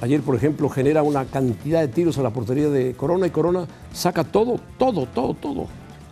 Ayer, 0.00 0.22
por 0.22 0.34
ejemplo, 0.34 0.68
genera 0.68 1.02
una 1.02 1.26
cantidad 1.26 1.80
de 1.80 1.88
tiros 1.88 2.16
a 2.18 2.22
la 2.22 2.30
portería 2.30 2.68
de 2.70 2.94
Corona 2.94 3.26
y 3.26 3.30
Corona 3.30 3.66
saca 3.92 4.24
todo, 4.24 4.58
todo, 4.78 5.06
todo, 5.06 5.34
todo. 5.34 5.66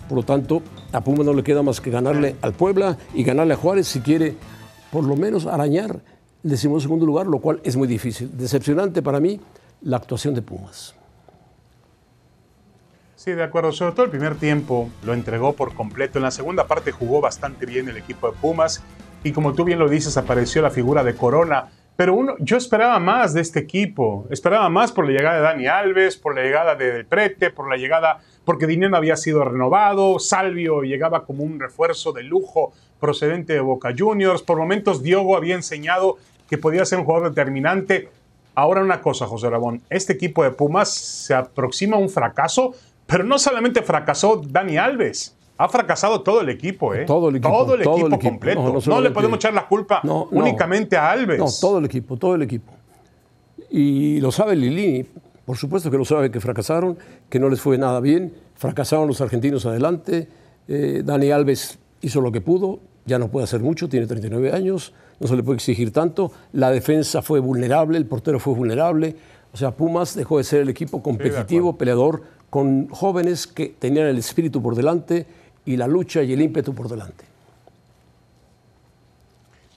Por 0.08 0.16
lo 0.16 0.22
tanto, 0.22 0.62
a 0.92 1.00
Pumas 1.00 1.24
no 1.24 1.32
le 1.32 1.42
queda 1.42 1.62
más 1.62 1.80
que 1.80 1.90
ganarle 1.90 2.36
al 2.42 2.52
Puebla 2.52 2.98
y 3.14 3.24
ganarle 3.24 3.54
a 3.54 3.56
Juárez 3.56 3.88
si 3.88 4.00
quiere 4.00 4.36
por 4.90 5.04
lo 5.04 5.16
menos 5.16 5.46
arañar 5.46 6.00
el 6.44 6.50
decimosegundo 6.50 7.06
lugar, 7.06 7.26
lo 7.26 7.40
cual 7.40 7.60
es 7.64 7.76
muy 7.76 7.88
difícil. 7.88 8.30
Decepcionante 8.36 9.02
para 9.02 9.20
mí 9.20 9.40
la 9.82 9.96
actuación 9.96 10.34
de 10.34 10.42
Pumas. 10.42 10.94
Sí, 13.16 13.32
de 13.32 13.42
acuerdo. 13.42 13.72
Sobre 13.72 13.92
todo 13.92 14.04
el 14.04 14.10
primer 14.10 14.36
tiempo 14.36 14.90
lo 15.02 15.12
entregó 15.12 15.54
por 15.54 15.74
completo. 15.74 16.18
En 16.18 16.22
la 16.22 16.30
segunda 16.30 16.66
parte 16.66 16.92
jugó 16.92 17.20
bastante 17.20 17.66
bien 17.66 17.88
el 17.88 17.96
equipo 17.96 18.30
de 18.30 18.36
Pumas. 18.38 18.82
Y 19.24 19.32
como 19.32 19.54
tú 19.54 19.64
bien 19.64 19.78
lo 19.78 19.88
dices, 19.88 20.16
apareció 20.16 20.62
la 20.62 20.70
figura 20.70 21.02
de 21.02 21.14
Corona. 21.14 21.68
Pero 21.98 22.14
uno, 22.14 22.36
yo 22.38 22.56
esperaba 22.56 23.00
más 23.00 23.34
de 23.34 23.40
este 23.40 23.58
equipo. 23.58 24.24
Esperaba 24.30 24.68
más 24.68 24.92
por 24.92 25.04
la 25.04 25.10
llegada 25.10 25.38
de 25.38 25.42
Dani 25.42 25.66
Alves, 25.66 26.16
por 26.16 26.32
la 26.36 26.44
llegada 26.44 26.76
de 26.76 26.92
Del 26.92 27.06
Prete, 27.06 27.50
por 27.50 27.68
la 27.68 27.76
llegada, 27.76 28.20
porque 28.44 28.68
Dinero 28.68 28.96
había 28.96 29.16
sido 29.16 29.42
renovado, 29.42 30.20
Salvio 30.20 30.82
llegaba 30.82 31.24
como 31.24 31.42
un 31.42 31.58
refuerzo 31.58 32.12
de 32.12 32.22
lujo 32.22 32.72
procedente 33.00 33.54
de 33.54 33.58
Boca 33.58 33.92
Juniors. 33.98 34.42
Por 34.42 34.58
momentos 34.58 35.02
Diogo 35.02 35.36
había 35.36 35.56
enseñado 35.56 36.18
que 36.48 36.56
podía 36.56 36.84
ser 36.84 37.00
un 37.00 37.04
jugador 37.04 37.30
determinante. 37.30 38.08
Ahora 38.54 38.80
una 38.80 39.00
cosa, 39.00 39.26
José 39.26 39.50
Rabón, 39.50 39.82
este 39.90 40.12
equipo 40.12 40.44
de 40.44 40.52
Pumas 40.52 40.94
se 40.94 41.34
aproxima 41.34 41.96
a 41.96 42.00
un 42.00 42.10
fracaso 42.10 42.74
pero 43.08 43.24
no 43.24 43.38
solamente 43.38 43.80
fracasó 43.80 44.42
Dani 44.46 44.76
Alves, 44.76 45.34
ha 45.58 45.68
fracasado 45.68 46.22
todo 46.22 46.40
el 46.40 46.48
equipo, 46.48 46.94
¿eh? 46.94 47.04
Todo 47.04 47.28
el 47.28 47.36
equipo. 47.36 47.50
Todo 47.50 47.74
el, 47.74 47.82
equipo, 47.82 48.18
completo. 48.20 48.80
No, 48.86 49.00
le 49.00 49.10
podemos 49.10 49.36
echar 49.36 49.52
la 49.52 49.66
culpa 49.66 50.00
únicamente 50.30 50.96
a 50.96 51.10
Alves. 51.10 51.38
No, 51.38 51.46
todo 51.60 51.78
el 51.78 51.84
equipo, 51.84 52.16
todo 52.16 52.36
el 52.36 52.42
equipo. 52.42 52.72
Y 53.68 54.20
lo 54.20 54.30
sabe 54.30 54.54
Lilini, 54.54 55.04
por 55.44 55.56
supuesto 55.56 55.90
que 55.90 55.98
lo 55.98 56.04
sabe 56.04 56.30
que 56.30 56.40
fracasaron, 56.40 56.96
que 57.28 57.40
no 57.40 57.48
les 57.48 57.60
fue 57.60 57.76
nada 57.76 57.98
bien. 58.00 58.32
Fracasaron 58.54 59.08
los 59.08 59.20
argentinos 59.20 59.66
adelante. 59.66 60.28
Eh, 60.68 61.02
Dani 61.04 61.32
Alves 61.32 61.78
hizo 62.02 62.20
lo 62.20 62.30
que 62.30 62.40
pudo, 62.40 62.78
ya 63.04 63.18
no 63.18 63.28
puede 63.28 63.44
hacer 63.44 63.60
mucho, 63.60 63.88
tiene 63.88 64.06
39 64.06 64.52
años, 64.52 64.92
no 65.18 65.26
se 65.26 65.34
le 65.34 65.42
puede 65.42 65.56
exigir 65.56 65.92
tanto. 65.92 66.30
La 66.52 66.70
defensa 66.70 67.20
fue 67.20 67.40
vulnerable, 67.40 67.98
el 67.98 68.06
portero 68.06 68.38
fue 68.38 68.54
vulnerable. 68.54 69.16
O 69.52 69.56
sea, 69.56 69.72
Pumas 69.72 70.14
dejó 70.14 70.38
de 70.38 70.44
ser 70.44 70.60
el 70.60 70.68
equipo 70.68 71.02
competitivo, 71.02 71.76
peleador, 71.76 72.22
con 72.48 72.88
jóvenes 72.88 73.46
que 73.46 73.74
tenían 73.78 74.06
el 74.06 74.18
espíritu 74.18 74.62
por 74.62 74.76
delante 74.76 75.26
y 75.68 75.76
la 75.76 75.86
lucha 75.86 76.22
y 76.22 76.32
el 76.32 76.40
ímpetu 76.40 76.74
por 76.74 76.88
delante. 76.88 77.26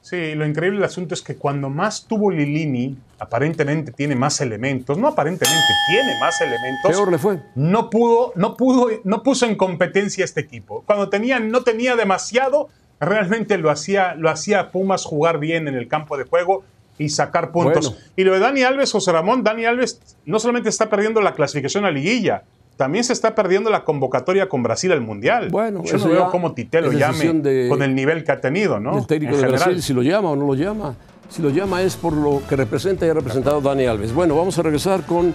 Sí, 0.02 0.36
lo 0.36 0.46
increíble 0.46 0.78
del 0.80 0.86
asunto 0.86 1.14
es 1.14 1.22
que 1.22 1.36
cuando 1.36 1.70
más 1.70 2.06
tuvo 2.06 2.32
Lilini, 2.32 2.98
aparentemente 3.20 3.92
tiene 3.92 4.16
más 4.16 4.40
elementos, 4.40 4.98
no 4.98 5.10
aparentemente, 5.10 5.74
tiene 5.90 6.18
más 6.22 6.40
elementos. 6.40 6.92
Peor 6.92 7.12
le 7.12 7.18
fue. 7.18 7.42
No 7.56 7.90
pudo, 7.90 8.32
no 8.36 8.56
pudo, 8.56 8.88
no 9.04 9.22
puso 9.22 9.46
en 9.46 9.56
competencia 9.56 10.24
este 10.24 10.40
equipo. 10.40 10.82
Cuando 10.86 11.10
tenía, 11.10 11.42
no 11.42 11.62
tenía 11.64 11.98
demasiado, 11.98 12.70
realmente 13.02 13.58
lo 13.58 13.70
hacía, 13.70 14.16
lo 14.16 14.30
hacía 14.30 14.72
Pumas 14.72 15.04
jugar 15.04 15.40
bien 15.40 15.68
en 15.68 15.76
el 15.76 15.90
campo 15.90 16.18
de 16.18 16.24
juego 16.24 16.64
y 16.98 17.10
sacar 17.10 17.52
puntos. 17.52 17.98
Y 18.16 18.24
lo 18.24 18.34
de 18.34 18.40
Dani 18.40 18.64
Alves, 18.64 18.94
José 18.94 19.12
Ramón, 19.12 19.44
Dani 19.44 19.66
Alves 19.66 20.00
no 20.26 20.40
solamente 20.40 20.70
está 20.70 20.90
perdiendo 20.90 21.20
la 21.20 21.34
clasificación 21.34 21.84
a 21.84 21.92
liguilla, 21.92 22.44
también 22.82 23.04
se 23.04 23.14
está 23.14 23.36
perdiendo 23.36 23.70
la 23.70 23.84
convocatoria 23.84 24.50
con 24.50 24.64
Brasil 24.64 24.92
al 24.92 25.02
Mundial. 25.02 25.50
Bueno, 25.52 25.84
yo 25.84 26.00
no 26.00 26.10
veo 26.10 26.32
cómo 26.32 26.56
Tite 26.56 26.82
lo 26.82 26.92
llame 26.92 27.70
con 27.70 27.84
el 27.84 27.94
nivel 27.94 28.24
que 28.24 28.32
ha 28.32 28.42
tenido, 28.42 28.80
¿no? 28.80 28.98
El 28.98 29.06
técnico 29.06 29.38
de 29.38 29.50
Brasil, 29.50 29.84
si 29.84 29.94
lo 29.94 30.02
llama 30.02 30.32
o 30.32 30.36
no 30.36 30.48
lo 30.48 30.56
llama. 30.56 30.96
Si 31.30 31.44
lo 31.44 31.52
llama 31.52 31.84
es 31.84 31.96
por 31.96 32.14
lo 32.14 32.42
que 32.50 32.56
representa 32.56 33.06
y 33.06 33.10
ha 33.10 33.14
representado 33.14 33.62
Dani 33.62 33.86
Alves. 33.86 34.16
Bueno, 34.16 34.36
vamos 34.36 34.58
a 34.58 34.64
regresar 34.64 35.06
con 35.06 35.32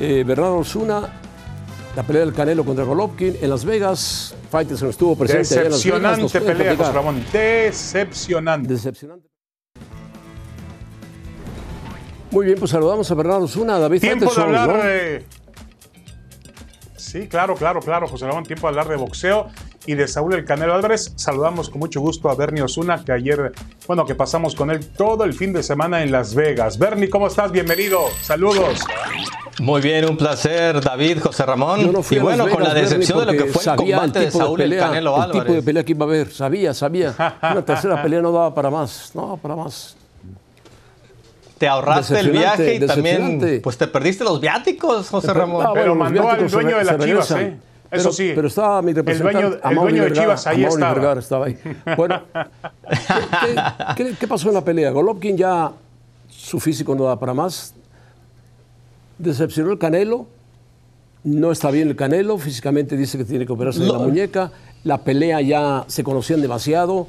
eh, 0.00 0.24
Bernardo 0.26 0.56
Osuna, 0.56 1.12
la 1.94 2.02
pelea 2.04 2.24
del 2.24 2.32
Canelo 2.32 2.64
contra 2.64 2.86
Golovkin 2.86 3.36
en 3.38 3.50
Las 3.50 3.66
Vegas. 3.66 4.34
Fighterson 4.50 4.88
estuvo 4.88 5.14
presente 5.14 5.62
Decepcionante 5.64 6.20
en 6.20 6.22
Las 6.22 6.32
Vegas. 6.32 6.56
pelea, 6.56 6.76
José 6.76 6.92
Ramón. 6.92 7.24
Decepcionante. 7.30 8.72
Decepcionante. 8.72 9.28
Muy 12.30 12.46
bien, 12.46 12.58
pues 12.58 12.70
saludamos 12.70 13.10
a 13.10 13.14
Bernardo 13.14 13.44
Osuna, 13.44 13.78
David 13.78 14.00
Tiempo 14.00 14.32
de 14.34 14.42
hablar 14.42 14.82
de... 14.82 15.24
Sí, 17.08 17.26
claro, 17.26 17.54
claro, 17.54 17.80
claro, 17.80 18.06
José 18.06 18.26
Ramón, 18.26 18.44
tiempo 18.44 18.66
de 18.66 18.68
hablar 18.68 18.86
de 18.86 18.96
boxeo 18.96 19.46
y 19.86 19.94
de 19.94 20.06
Saúl 20.06 20.34
El 20.34 20.44
Canelo 20.44 20.74
Álvarez. 20.74 21.14
Saludamos 21.16 21.70
con 21.70 21.78
mucho 21.78 22.02
gusto 22.02 22.28
a 22.28 22.34
Bernie 22.34 22.62
Osuna, 22.62 23.02
que 23.02 23.12
ayer, 23.12 23.50
bueno, 23.86 24.04
que 24.04 24.14
pasamos 24.14 24.54
con 24.54 24.70
él 24.70 24.86
todo 24.90 25.24
el 25.24 25.32
fin 25.32 25.54
de 25.54 25.62
semana 25.62 26.02
en 26.02 26.12
Las 26.12 26.34
Vegas. 26.34 26.78
Bernie, 26.78 27.08
¿cómo 27.08 27.28
estás? 27.28 27.50
Bienvenido. 27.50 28.00
Saludos. 28.20 28.80
Muy 29.58 29.80
bien, 29.80 30.04
un 30.04 30.18
placer, 30.18 30.82
David, 30.82 31.20
José 31.22 31.46
Ramón. 31.46 31.80
y 32.10 32.18
bueno, 32.18 32.46
con 32.46 32.62
la 32.62 32.74
decepción 32.74 33.20
de 33.20 33.32
lo 33.32 33.44
que 33.44 33.50
fue 33.50 33.72
el 33.72 33.76
combate 33.78 34.20
de 34.20 34.30
Saúl 34.30 34.60
El 34.60 34.76
Canelo 34.76 35.16
Álvarez. 35.16 35.34
El 35.34 35.42
tipo 35.44 35.54
de 35.54 35.62
pelea 35.62 35.84
que 35.84 35.92
iba 35.92 36.04
a 36.04 36.08
haber, 36.10 36.30
sabía, 36.30 36.74
sabía. 36.74 37.14
Una 37.42 37.64
tercera 37.64 38.02
pelea 38.02 38.20
no 38.20 38.32
daba 38.32 38.54
para 38.54 38.68
más, 38.68 39.12
no, 39.14 39.38
para 39.38 39.56
más 39.56 39.96
te 41.58 41.68
ahorraste 41.68 42.20
el 42.20 42.30
viaje 42.30 42.74
y 42.76 42.80
también 42.80 43.60
pues 43.62 43.76
te 43.76 43.86
perdiste 43.88 44.24
los 44.24 44.40
viáticos, 44.40 45.08
José 45.08 45.32
Ramón. 45.34 45.66
pero 45.74 45.94
mandó 45.94 46.28
al 46.28 46.48
dueño 46.48 46.78
de 46.78 46.84
las 46.84 46.98
Chivas, 46.98 47.30
¿eh? 47.32 47.56
Eso 47.90 48.12
sí. 48.12 48.32
Pero 48.34 48.48
estaba 48.48 48.82
mi 48.82 48.92
representante. 48.92 49.60
El 49.64 49.74
dueño, 49.74 50.04
de 50.04 50.12
Chivas 50.12 50.46
ahí 50.46 50.64
estaba. 50.64 51.18
estaba 51.18 51.46
ahí. 51.46 51.58
Bueno, 51.96 52.22
¿qué, 53.96 54.26
pasó 54.28 54.48
en 54.48 54.54
la 54.54 54.64
pelea? 54.64 54.90
Golovkin 54.90 55.36
ya 55.36 55.72
su 56.28 56.60
físico 56.60 56.94
no 56.94 57.04
da 57.04 57.18
para 57.18 57.32
más. 57.32 57.74
Decepcionó 59.16 59.72
el 59.72 59.78
Canelo. 59.78 60.26
No 61.24 61.50
está 61.50 61.70
bien 61.70 61.88
el 61.88 61.96
Canelo. 61.96 62.36
Físicamente 62.36 62.94
dice 62.96 63.16
que 63.16 63.24
tiene 63.24 63.46
que 63.46 63.52
operarse 63.52 63.80
de 63.80 63.90
la 63.90 63.98
muñeca. 63.98 64.52
La 64.84 64.98
pelea 64.98 65.40
ya 65.40 65.84
se 65.86 66.04
conocían 66.04 66.42
demasiado. 66.42 67.06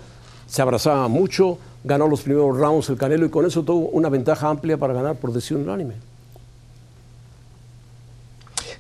Se 0.48 0.62
abrazaban 0.62 1.12
mucho 1.12 1.60
ganó 1.84 2.08
los 2.08 2.22
primeros 2.22 2.58
rounds 2.58 2.90
el 2.90 2.98
Canelo 2.98 3.26
y 3.26 3.30
con 3.30 3.46
eso 3.46 3.64
tuvo 3.64 3.90
una 3.90 4.10
ventaja 4.10 4.50
amplia 4.50 4.78
para 4.78 4.94
ganar 4.94 5.16
por 5.16 5.32
decisión 5.32 5.62
unánime. 5.62 5.96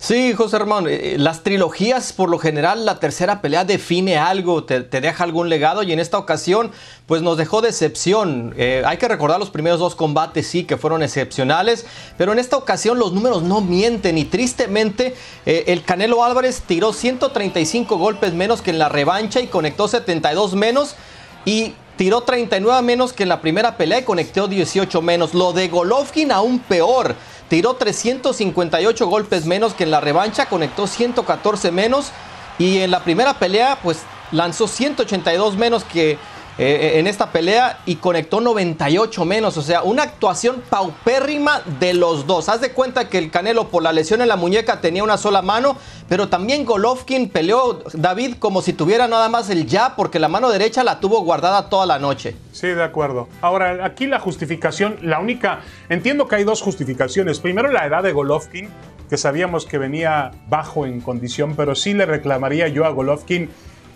Sí, 0.01 0.33
José 0.33 0.57
Ramón, 0.57 0.87
eh, 0.87 1.17
las 1.19 1.43
trilogías 1.43 2.13
por 2.13 2.29
lo 2.29 2.39
general 2.39 2.85
la 2.85 3.01
tercera 3.01 3.41
pelea 3.41 3.65
define 3.65 4.17
algo, 4.17 4.63
te, 4.63 4.81
deja 4.81 5.25
algún 5.25 5.49
legado 5.49 5.83
y 5.83 5.91
en 5.91 5.99
esta 5.99 6.17
ocasión 6.17 6.71
pues 7.05 7.21
nos 7.21 7.35
dejó 7.35 7.61
decepción. 7.61 8.55
Eh, 8.57 8.81
hay 8.85 8.95
que 8.95 9.09
recordar 9.09 9.39
los 9.39 9.49
primeros 9.49 9.77
dos 9.77 9.95
combates 9.95 10.47
sí 10.47 10.63
que 10.63 10.77
fueron 10.77 11.03
excepcionales, 11.03 11.85
pero 12.17 12.31
en 12.31 12.39
esta 12.39 12.55
ocasión 12.55 12.97
los 12.97 13.11
números 13.11 13.43
no 13.43 13.59
mienten 13.59 14.17
y 14.17 14.23
tristemente 14.23 15.15
eh, 15.45 15.65
el 15.67 15.83
Canelo 15.83 16.23
Álvarez 16.23 16.63
tiró 16.65 16.93
135 16.93 17.97
golpes 17.97 18.33
menos 18.33 18.61
que 18.61 18.71
en 18.71 18.79
la 18.79 18.87
revancha 18.87 19.41
y 19.41 19.47
conectó 19.47 19.89
72 19.89 20.55
menos 20.55 20.95
y 21.43 21.73
tiró 21.99 22.21
39 22.21 22.81
menos 22.81 23.11
que 23.11 23.23
en 23.23 23.29
la 23.29 23.41
primera 23.41 23.75
pelea 23.75 23.99
y 23.99 24.03
conectó 24.03 24.47
18 24.47 25.01
menos. 25.01 25.33
Lo 25.33 25.51
de 25.51 25.67
Golovkin 25.67 26.31
aún 26.31 26.59
peor. 26.59 27.13
Tiró 27.49 27.73
358 27.73 29.05
golpes 29.05 29.45
menos 29.45 29.73
que 29.73 29.83
en 29.83 29.91
la 29.91 29.99
revancha, 29.99 30.45
conectó 30.45 30.87
114 30.87 31.73
menos. 31.73 32.13
Y 32.57 32.77
en 32.77 32.91
la 32.91 33.03
primera 33.03 33.33
pelea, 33.33 33.79
pues 33.83 34.03
lanzó 34.31 34.69
182 34.69 35.57
menos 35.57 35.83
que 35.83 36.17
eh, 36.61 36.99
en 36.99 37.07
esta 37.07 37.31
pelea 37.31 37.79
y 37.85 37.95
conectó 37.95 38.41
98 38.41 39.23
menos. 39.23 39.55
O 39.55 39.61
sea, 39.61 39.81
una 39.81 40.03
actuación 40.03 40.61
paupérrima 40.69 41.61
de 41.79 41.93
los 41.93 42.27
dos. 42.27 42.49
Haz 42.49 42.59
de 42.59 42.73
cuenta 42.73 43.07
que 43.07 43.17
el 43.17 43.31
Canelo 43.31 43.69
por 43.69 43.81
la 43.81 43.93
lesión 43.93 44.19
en 44.19 44.27
la 44.27 44.35
muñeca 44.35 44.81
tenía 44.81 45.01
una 45.01 45.17
sola 45.17 45.41
mano, 45.41 45.77
pero 46.09 46.27
también 46.27 46.65
Golovkin 46.65 47.29
peleó 47.29 47.81
David 47.93 48.35
como 48.39 48.61
si 48.61 48.73
tuviera 48.73 49.07
nada 49.07 49.29
más 49.29 49.49
el 49.49 49.67
ya, 49.67 49.95
porque 49.95 50.19
la 50.19 50.27
mano 50.27 50.49
derecha 50.49 50.83
la 50.83 50.99
tuvo 50.99 51.21
guardada 51.21 51.69
toda 51.69 51.85
la 51.85 51.97
noche. 51.97 52.35
Sí, 52.51 52.67
de 52.67 52.83
acuerdo. 52.83 53.29
Ahora, 53.39 53.85
aquí 53.85 54.05
la 54.05 54.19
justificación, 54.19 54.97
la 55.01 55.19
única, 55.19 55.61
entiendo 55.87 56.27
que 56.27 56.35
hay 56.35 56.43
dos 56.43 56.61
justificaciones. 56.61 57.39
Primero, 57.39 57.71
la 57.71 57.85
edad 57.85 58.03
de 58.03 58.11
Golovkin, 58.11 58.67
que 59.09 59.15
sabíamos 59.15 59.65
que 59.65 59.77
venía 59.77 60.31
bajo 60.49 60.85
en 60.85 60.99
condición, 60.99 61.55
pero 61.55 61.73
sí 61.73 61.93
le 61.93 62.05
reclamaría 62.05 62.67
yo 62.67 62.83
a 62.83 62.89
Golovkin 62.89 63.49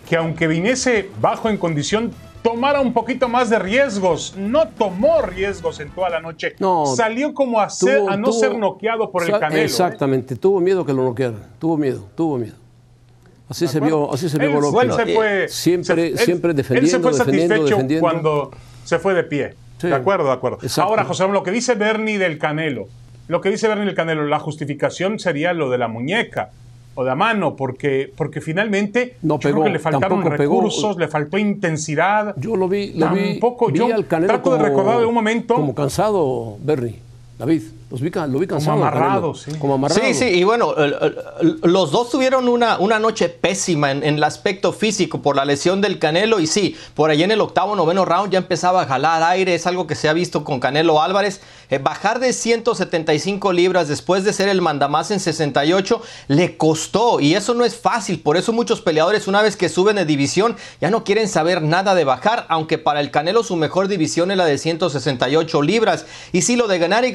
que 0.08 0.16
aunque 0.16 0.46
viniese 0.46 1.10
bajo 1.20 1.48
en 1.48 1.56
condición, 1.56 2.12
tomara 2.44 2.80
un 2.80 2.92
poquito 2.92 3.26
más 3.26 3.48
de 3.48 3.58
riesgos. 3.58 4.34
No 4.36 4.68
tomó 4.68 5.22
riesgos 5.22 5.80
en 5.80 5.90
toda 5.90 6.10
la 6.10 6.20
noche. 6.20 6.54
No, 6.60 6.84
Salió 6.84 7.32
como 7.32 7.58
a, 7.58 7.68
a 8.10 8.16
no 8.18 8.32
ser 8.32 8.56
noqueado 8.56 9.10
por 9.10 9.24
el 9.24 9.30
Canelo. 9.32 9.62
¿eh? 9.62 9.64
Exactamente, 9.64 10.36
tuvo 10.36 10.60
miedo 10.60 10.84
que 10.84 10.92
lo 10.92 11.04
noquearan. 11.04 11.42
Tuvo 11.58 11.78
miedo, 11.78 12.06
tuvo 12.14 12.36
miedo. 12.36 12.56
Así 13.48 13.66
se 13.66 13.80
vio, 13.80 14.12
así 14.12 14.28
se 14.28 14.38
vio 14.38 14.60
fue, 14.60 15.48
siempre, 15.48 16.16
siempre 16.16 16.54
defendiendo, 16.54 16.86
él 16.86 16.90
se 16.90 16.98
fue 16.98 17.12
satisfecho 17.12 17.78
cuando 18.00 18.50
se 18.84 18.98
fue 18.98 19.14
de 19.14 19.24
pie. 19.24 19.54
de 19.80 19.94
acuerdo, 19.94 20.26
de 20.26 20.32
acuerdo. 20.32 20.58
Ahora, 20.78 21.04
José, 21.04 21.26
lo 21.28 21.42
que 21.42 21.50
dice 21.50 21.74
Bernie 21.74 22.18
del 22.18 22.38
Canelo, 22.38 22.88
lo 23.28 23.40
que 23.40 23.50
dice 23.50 23.68
Bernie 23.68 23.86
del 23.86 23.94
Canelo, 23.94 24.26
la 24.26 24.38
justificación 24.38 25.18
sería 25.18 25.52
lo 25.52 25.70
de 25.70 25.78
la 25.78 25.88
muñeca 25.88 26.50
o 26.94 27.04
de 27.04 27.14
mano, 27.14 27.56
porque, 27.56 28.12
porque 28.16 28.40
finalmente 28.40 29.16
no 29.22 29.38
pegó, 29.38 29.62
creo 29.62 29.64
que 29.64 29.70
le 29.70 29.78
faltaron 29.78 30.22
recursos, 30.22 30.96
le 30.96 31.08
faltó 31.08 31.38
intensidad. 31.38 32.34
Yo 32.36 32.56
lo 32.56 32.68
vi, 32.68 32.92
lo 32.92 33.10
vi, 33.10 33.40
vi 33.40 33.40
yo 33.72 33.94
al 33.94 34.06
Canelo 34.06 34.32
trato 34.32 34.56
de 34.56 34.62
recordar 34.62 34.98
de 35.00 35.06
un 35.06 35.14
momento. 35.14 35.54
Como 35.54 35.74
cansado, 35.74 36.56
Bernie, 36.62 36.98
David. 37.38 37.62
Los 37.90 38.00
vi, 38.00 38.10
lo 38.10 38.38
vi 38.38 38.46
cansado. 38.46 38.76
Como 38.76 38.86
amarrado, 38.86 39.34
sí. 39.34 39.52
Como 39.58 39.74
amarrado. 39.74 40.00
Sí, 40.00 40.14
sí, 40.14 40.24
y 40.24 40.42
bueno, 40.42 40.74
los 41.62 41.90
dos 41.90 42.10
tuvieron 42.10 42.48
una, 42.48 42.78
una 42.78 42.98
noche 42.98 43.28
pésima 43.28 43.90
en, 43.90 44.02
el 44.02 44.24
aspecto 44.24 44.72
físico 44.72 45.20
por 45.22 45.36
la 45.36 45.44
lesión 45.44 45.80
del 45.80 45.98
Canelo. 45.98 46.40
Y 46.40 46.46
sí, 46.46 46.76
por 46.94 47.10
ahí 47.10 47.22
en 47.22 47.30
el 47.30 47.40
octavo, 47.40 47.76
noveno 47.76 48.04
round 48.04 48.32
ya 48.32 48.38
empezaba 48.38 48.82
a 48.82 48.86
jalar 48.86 49.22
aire. 49.22 49.54
Es 49.54 49.66
algo 49.66 49.86
que 49.86 49.94
se 49.94 50.08
ha 50.08 50.12
visto 50.12 50.44
con 50.44 50.60
Canelo 50.60 51.02
Álvarez. 51.02 51.40
Eh, 51.70 51.78
bajar 51.78 52.20
de 52.20 52.32
175 52.32 53.52
libras 53.52 53.88
después 53.88 54.24
de 54.24 54.32
ser 54.32 54.48
el 54.48 54.60
mandamás 54.60 55.10
en 55.10 55.20
68 55.20 56.02
le 56.28 56.56
costó. 56.56 57.20
Y 57.20 57.34
eso 57.34 57.54
no 57.54 57.64
es 57.64 57.76
fácil. 57.76 58.20
Por 58.20 58.36
eso 58.36 58.52
muchos 58.52 58.80
peleadores, 58.80 59.28
una 59.28 59.42
vez 59.42 59.56
que 59.56 59.68
suben 59.68 59.96
de 59.96 60.04
división, 60.04 60.56
ya 60.80 60.90
no 60.90 61.04
quieren 61.04 61.28
saber 61.28 61.62
nada 61.62 61.94
de 61.94 62.04
bajar. 62.04 62.46
Aunque 62.48 62.78
para 62.78 63.00
el 63.00 63.10
Canelo 63.10 63.44
su 63.44 63.56
mejor 63.56 63.88
división 63.88 64.30
es 64.30 64.36
la 64.36 64.46
de 64.46 64.58
168 64.58 65.62
libras. 65.62 66.06
Y 66.32 66.42
sí, 66.42 66.56
lo 66.56 66.66
de 66.66 66.78
ganar 66.78 67.04
y 67.04 67.12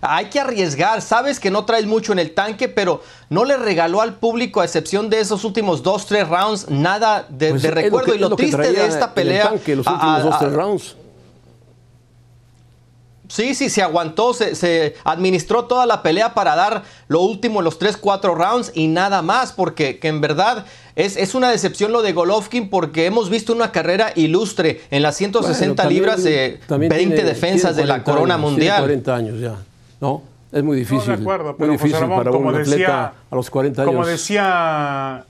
Hay 0.00 0.26
que 0.26 0.40
arriesgar. 0.40 1.02
Sabes 1.02 1.40
que 1.40 1.50
no 1.50 1.64
traes 1.64 1.86
mucho 1.86 2.12
en 2.12 2.18
el 2.18 2.32
tanque, 2.34 2.68
pero 2.68 3.02
no 3.28 3.44
le 3.44 3.56
regaló 3.56 4.00
al 4.00 4.14
público, 4.14 4.60
a 4.60 4.64
excepción 4.64 5.10
de 5.10 5.20
esos 5.20 5.44
últimos 5.44 5.82
dos, 5.82 6.06
tres 6.06 6.28
rounds, 6.28 6.68
nada 6.68 7.26
de, 7.28 7.50
pues 7.50 7.62
recuerdo. 7.62 8.14
y 8.14 8.18
lo, 8.18 8.36
triste 8.36 8.72
de 8.72 8.86
esta 8.86 9.14
pelea. 9.14 9.52
los 9.52 9.86
últimos 9.86 10.22
dos, 10.22 10.38
tres 10.38 10.52
rounds. 10.52 10.96
Sí, 13.28 13.54
sí, 13.54 13.70
se 13.70 13.82
aguantó, 13.82 14.34
se, 14.34 14.94
administró 15.02 15.64
toda 15.64 15.86
la 15.86 16.02
pelea 16.02 16.34
para 16.34 16.54
dar 16.54 16.84
lo 17.08 17.20
último 17.22 17.60
en 17.60 17.64
los 17.64 17.80
3-4 17.80 18.34
rounds 18.34 18.70
y 18.74 18.86
nada 18.86 19.22
más, 19.22 19.52
porque 19.52 19.98
que 19.98 20.08
en 20.08 20.20
verdad 20.20 20.66
es, 20.96 21.16
es, 21.16 21.34
una 21.34 21.50
decepción 21.50 21.92
lo 21.92 22.02
de 22.02 22.12
Golovkin 22.12 22.70
porque 22.70 23.06
hemos 23.06 23.30
visto 23.30 23.52
una 23.52 23.72
carrera 23.72 24.12
ilustre 24.14 24.80
en 24.90 25.02
las 25.02 25.16
160 25.16 25.84
libras 25.88 26.22
de 26.22 26.60
20 26.68 27.24
defensas 27.24 27.76
de 27.76 27.84
la 27.84 28.04
corona 28.04 28.38
mundial. 28.38 28.80
40 28.82 29.14
años 29.14 29.40
ya. 29.40 29.56
¿no? 30.00 30.22
Es 30.52 30.62
muy 30.62 30.76
difícil. 30.76 31.10
No, 31.10 31.16
de 31.16 31.22
acuerdo, 31.22 31.56
muy 31.58 31.68
difícil 31.70 32.06
para 32.06 32.30
como 32.30 32.48
un 32.50 32.54
decía, 32.54 33.12
a 33.30 33.34
los 33.34 33.50
40 33.50 33.82
años. 33.82 33.92
Como 33.92 34.06
decía, 34.06 35.24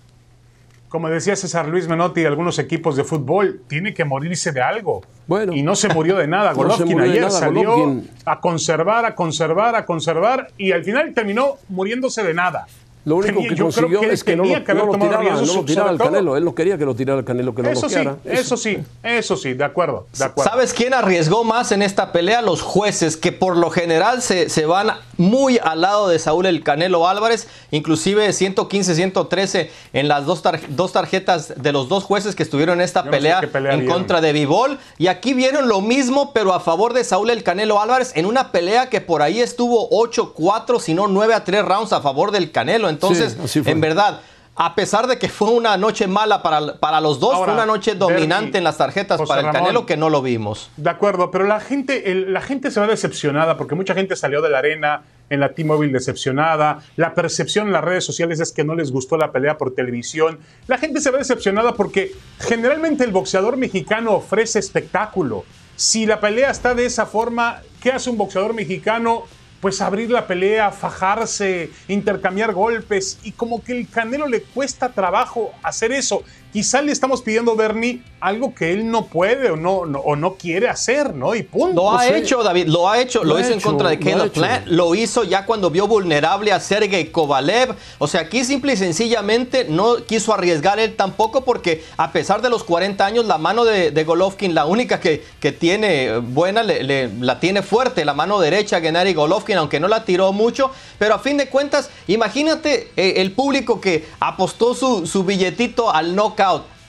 como 0.90 1.08
decía 1.08 1.34
César 1.34 1.66
Luis 1.66 1.88
Menotti, 1.88 2.26
algunos 2.26 2.58
equipos 2.58 2.94
de 2.96 3.04
fútbol, 3.04 3.62
tiene 3.66 3.94
que 3.94 4.04
morirse 4.04 4.52
de 4.52 4.60
algo. 4.60 5.02
Bueno. 5.26 5.54
Y 5.54 5.62
no 5.62 5.76
se 5.76 5.88
murió 5.88 6.16
de 6.16 6.26
nada. 6.26 6.50
No 6.54 6.56
Golovkin 6.56 6.98
de 6.98 7.04
ayer 7.04 7.22
nada, 7.22 7.30
salió 7.30 7.70
Golovkin. 7.70 8.10
a 8.26 8.40
conservar, 8.40 9.06
a 9.06 9.14
conservar, 9.14 9.76
a 9.76 9.86
conservar 9.86 10.48
y 10.58 10.72
al 10.72 10.84
final 10.84 11.14
terminó 11.14 11.56
muriéndose 11.70 12.22
de 12.22 12.34
nada. 12.34 12.66
Lo 13.04 13.16
único 13.16 13.34
Tenía- 13.40 13.48
que 13.50 13.62
consiguió 13.62 14.02
él 14.02 14.10
es 14.12 14.24
que 14.24 14.34
no 14.34 14.44
lo, 14.44 14.64
que 14.64 14.72
no 14.74 14.86
lo 14.86 14.98
tirara, 14.98 15.22
no 15.34 15.54
lo 15.54 15.64
tirara 15.64 15.90
al. 15.90 15.98
Canelo. 15.98 16.36
Él 16.38 16.44
no 16.44 16.54
quería 16.54 16.78
que 16.78 16.86
lo 16.86 16.94
tirara 16.94 17.18
al 17.18 17.24
Canelo, 17.24 17.54
que 17.54 17.62
lo 17.62 17.70
Eso 17.70 17.88
sí, 17.88 17.96
noqueara. 17.96 18.16
eso 18.24 18.56
sí, 18.56 18.78
eso 19.02 19.36
sí, 19.36 19.52
de 19.52 19.64
acuerdo, 19.64 20.06
de 20.18 20.24
acuerdo. 20.24 20.50
¿Sabes 20.50 20.72
quién 20.72 20.94
arriesgó 20.94 21.44
más 21.44 21.70
en 21.72 21.82
esta 21.82 22.12
pelea? 22.12 22.40
Los 22.40 22.62
jueces, 22.62 23.16
que 23.18 23.30
por 23.32 23.56
lo 23.58 23.68
general 23.70 24.22
se, 24.22 24.48
se 24.48 24.64
van 24.64 24.90
muy 25.16 25.58
al 25.62 25.80
lado 25.80 26.08
de 26.08 26.18
Saúl 26.18 26.46
el 26.46 26.62
Canelo 26.62 27.08
Álvarez, 27.08 27.46
inclusive 27.70 28.28
115-113 28.28 29.68
en 29.92 30.08
las 30.08 30.26
dos, 30.26 30.42
tar- 30.42 30.60
dos 30.68 30.92
tarjetas 30.92 31.54
de 31.56 31.72
los 31.72 31.88
dos 31.88 32.04
jueces 32.04 32.34
que 32.34 32.42
estuvieron 32.42 32.78
en 32.80 32.84
esta 32.84 33.00
Yo 33.00 33.06
no 33.06 33.12
sé 33.12 33.16
pelea, 33.18 33.40
en 33.40 33.80
vieron. 33.80 33.86
contra 33.86 34.20
de 34.20 34.32
Vivol. 34.32 34.78
Y 34.98 35.06
aquí 35.08 35.34
vieron 35.34 35.68
lo 35.68 35.80
mismo, 35.80 36.32
pero 36.32 36.52
a 36.54 36.60
favor 36.60 36.92
de 36.92 37.04
Saúl 37.04 37.30
el 37.30 37.42
Canelo 37.42 37.80
Álvarez, 37.80 38.12
en 38.14 38.26
una 38.26 38.52
pelea 38.52 38.90
que 38.90 39.00
por 39.00 39.22
ahí 39.22 39.40
estuvo 39.40 39.88
8-4, 39.90 40.80
si 40.80 40.94
no 40.94 41.06
9-3 41.08 41.64
rounds 41.64 41.92
a 41.92 42.00
favor 42.00 42.30
del 42.30 42.50
Canelo. 42.50 42.88
Entonces, 42.88 43.36
Sí, 43.46 43.62
en 43.64 43.80
verdad... 43.80 44.20
A 44.56 44.74
pesar 44.76 45.08
de 45.08 45.18
que 45.18 45.28
fue 45.28 45.50
una 45.50 45.76
noche 45.76 46.06
mala 46.06 46.40
para, 46.42 46.76
para 46.78 47.00
los 47.00 47.18
dos, 47.18 47.34
Ahora, 47.34 47.46
fue 47.46 47.54
una 47.54 47.66
noche 47.66 47.94
dominante 47.96 48.58
en 48.58 48.64
las 48.64 48.76
tarjetas 48.78 49.18
José 49.18 49.28
para 49.28 49.40
el 49.40 49.46
Ramón. 49.46 49.62
Canelo 49.62 49.84
que 49.86 49.96
no 49.96 50.10
lo 50.10 50.22
vimos. 50.22 50.70
De 50.76 50.90
acuerdo, 50.90 51.30
pero 51.32 51.44
la 51.44 51.58
gente, 51.58 52.12
el- 52.12 52.32
la 52.32 52.40
gente 52.40 52.70
se 52.70 52.78
va 52.78 52.86
decepcionada 52.86 53.56
porque 53.56 53.74
mucha 53.74 53.94
gente 53.94 54.14
salió 54.14 54.40
de 54.42 54.50
la 54.50 54.58
arena 54.58 55.02
en 55.28 55.40
la 55.40 55.54
T-Mobile 55.54 55.92
decepcionada. 55.92 56.78
La 56.94 57.14
percepción 57.14 57.66
en 57.66 57.72
las 57.72 57.82
redes 57.82 58.04
sociales 58.04 58.38
es 58.38 58.52
que 58.52 58.62
no 58.62 58.76
les 58.76 58.92
gustó 58.92 59.16
la 59.16 59.32
pelea 59.32 59.58
por 59.58 59.74
televisión. 59.74 60.38
La 60.68 60.78
gente 60.78 61.00
se 61.00 61.10
va 61.10 61.18
decepcionada 61.18 61.74
porque 61.74 62.12
generalmente 62.38 63.02
el 63.04 63.10
boxeador 63.10 63.56
mexicano 63.56 64.12
ofrece 64.12 64.60
espectáculo. 64.60 65.44
Si 65.76 66.06
la 66.06 66.20
pelea 66.20 66.50
está 66.50 66.74
de 66.74 66.86
esa 66.86 67.06
forma, 67.06 67.60
¿qué 67.82 67.90
hace 67.90 68.08
un 68.10 68.16
boxeador 68.18 68.54
mexicano? 68.54 69.24
Pues 69.64 69.80
abrir 69.80 70.10
la 70.10 70.26
pelea, 70.26 70.70
fajarse, 70.70 71.70
intercambiar 71.88 72.52
golpes 72.52 73.18
y 73.22 73.32
como 73.32 73.64
que 73.64 73.72
el 73.72 73.88
Canelo 73.88 74.28
le 74.28 74.42
cuesta 74.42 74.90
trabajo 74.90 75.54
hacer 75.62 75.90
eso. 75.90 76.22
Quizá 76.54 76.80
le 76.82 76.92
estamos 76.92 77.20
pidiendo, 77.20 77.56
Bernie, 77.56 78.00
algo 78.20 78.54
que 78.54 78.72
él 78.72 78.88
no 78.88 79.06
puede 79.06 79.50
o 79.50 79.56
no, 79.56 79.84
no- 79.86 79.98
o 79.98 80.14
no 80.14 80.34
quiere 80.36 80.68
hacer, 80.68 81.12
¿no? 81.12 81.34
Y 81.34 81.42
punto. 81.42 81.74
Lo 81.82 81.90
ha 81.90 82.06
hecho, 82.16 82.42
David, 82.44 82.68
lo 82.68 82.88
ha 82.88 83.00
hecho, 83.00 83.24
lo, 83.24 83.34
hizo 83.40 83.52
en 83.52 83.60
contra 83.60 83.88
de 83.90 83.98
Caleb. 83.98 84.32
Plant, 84.32 84.66
lo 84.68 84.94
hizo 84.94 85.24
ya 85.24 85.44
cuando 85.46 85.68
vio 85.68 85.88
vulnerable 85.88 86.52
a 86.52 86.60
Sergey 86.60 87.06
Kovalev. 87.06 87.74
O 87.98 88.06
sea, 88.06 88.20
aquí 88.20 88.44
simple 88.44 88.74
y 88.74 88.76
sencillamente 88.76 89.66
no 89.68 89.96
quiso 90.06 90.32
arriesgar 90.32 90.78
él 90.78 90.94
tampoco 90.94 91.44
porque 91.44 91.82
a 91.96 92.12
pesar 92.12 92.40
de 92.40 92.48
los 92.50 92.62
40 92.62 93.04
años, 93.04 93.26
la 93.26 93.36
mano 93.36 93.64
de, 93.64 93.90
de 93.90 94.04
Golovkin, 94.04 94.54
la 94.54 94.64
única 94.64 95.00
que, 95.00 95.24
que 95.40 95.50
tiene 95.50 96.18
buena, 96.18 96.62
le- 96.62 96.84
le- 96.84 97.08
la 97.18 97.40
tiene 97.40 97.62
fuerte, 97.62 98.04
la 98.04 98.14
mano 98.14 98.38
derecha, 98.38 98.80
Gennady 98.80 99.12
Golovkin, 99.12 99.56
aunque 99.56 99.80
no 99.80 99.88
la 99.88 100.04
tiró 100.04 100.32
mucho. 100.32 100.70
Pero 101.00 101.16
a 101.16 101.18
fin 101.18 101.36
de 101.36 101.48
cuentas, 101.48 101.90
imagínate 102.06 102.92
eh, 102.96 103.14
el 103.16 103.32
público 103.32 103.80
que 103.80 104.06
apostó 104.20 104.74
su, 104.76 105.04
su 105.08 105.24
billetito 105.24 105.90
al 105.92 106.14
knockout. 106.14 106.43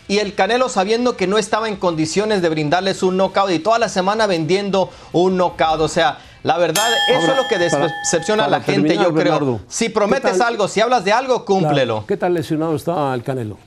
Y 0.08 0.20
el 0.20 0.36
Canelo 0.36 0.70
sabiendo 0.70 1.18
que 1.18 1.26
no 1.26 1.38
estaba 1.40 1.68
en 1.68 1.78
condiciones 1.78 2.42
de 2.44 2.50
brindarles 2.50 3.02
un 3.02 3.18
knockout 3.18 3.50
y 3.52 3.60
toda 3.60 3.80
la 3.80 3.90
semana 3.90 4.28
vendiendo 4.28 4.92
un 5.14 5.36
knockout. 5.36 5.82
O 5.82 5.88
sea, 5.88 6.20
la 6.44 6.58
verdad, 6.60 6.84
eso 7.10 7.20
Ahora, 7.22 7.32
es 7.32 7.38
lo 7.38 7.48
que 7.48 7.70
para- 7.72 7.88
decepciona 8.04 8.46
a 8.46 8.48
la 8.50 8.62
gente, 8.62 8.96
yo 8.96 9.12
creo. 9.14 9.62
Si 9.68 9.86
¿qué 9.86 9.92
prometes 9.92 10.40
algo, 10.42 10.68
si 10.68 10.80
hablas 10.80 11.04
de 11.04 11.12
algo, 11.12 11.44
cúmplelo. 11.44 12.06
¿Qué 12.06 12.18
tal 12.18 12.36
lesionado 12.36 12.76
está 12.76 13.12
el 13.16 13.24
Canelo? 13.24 13.58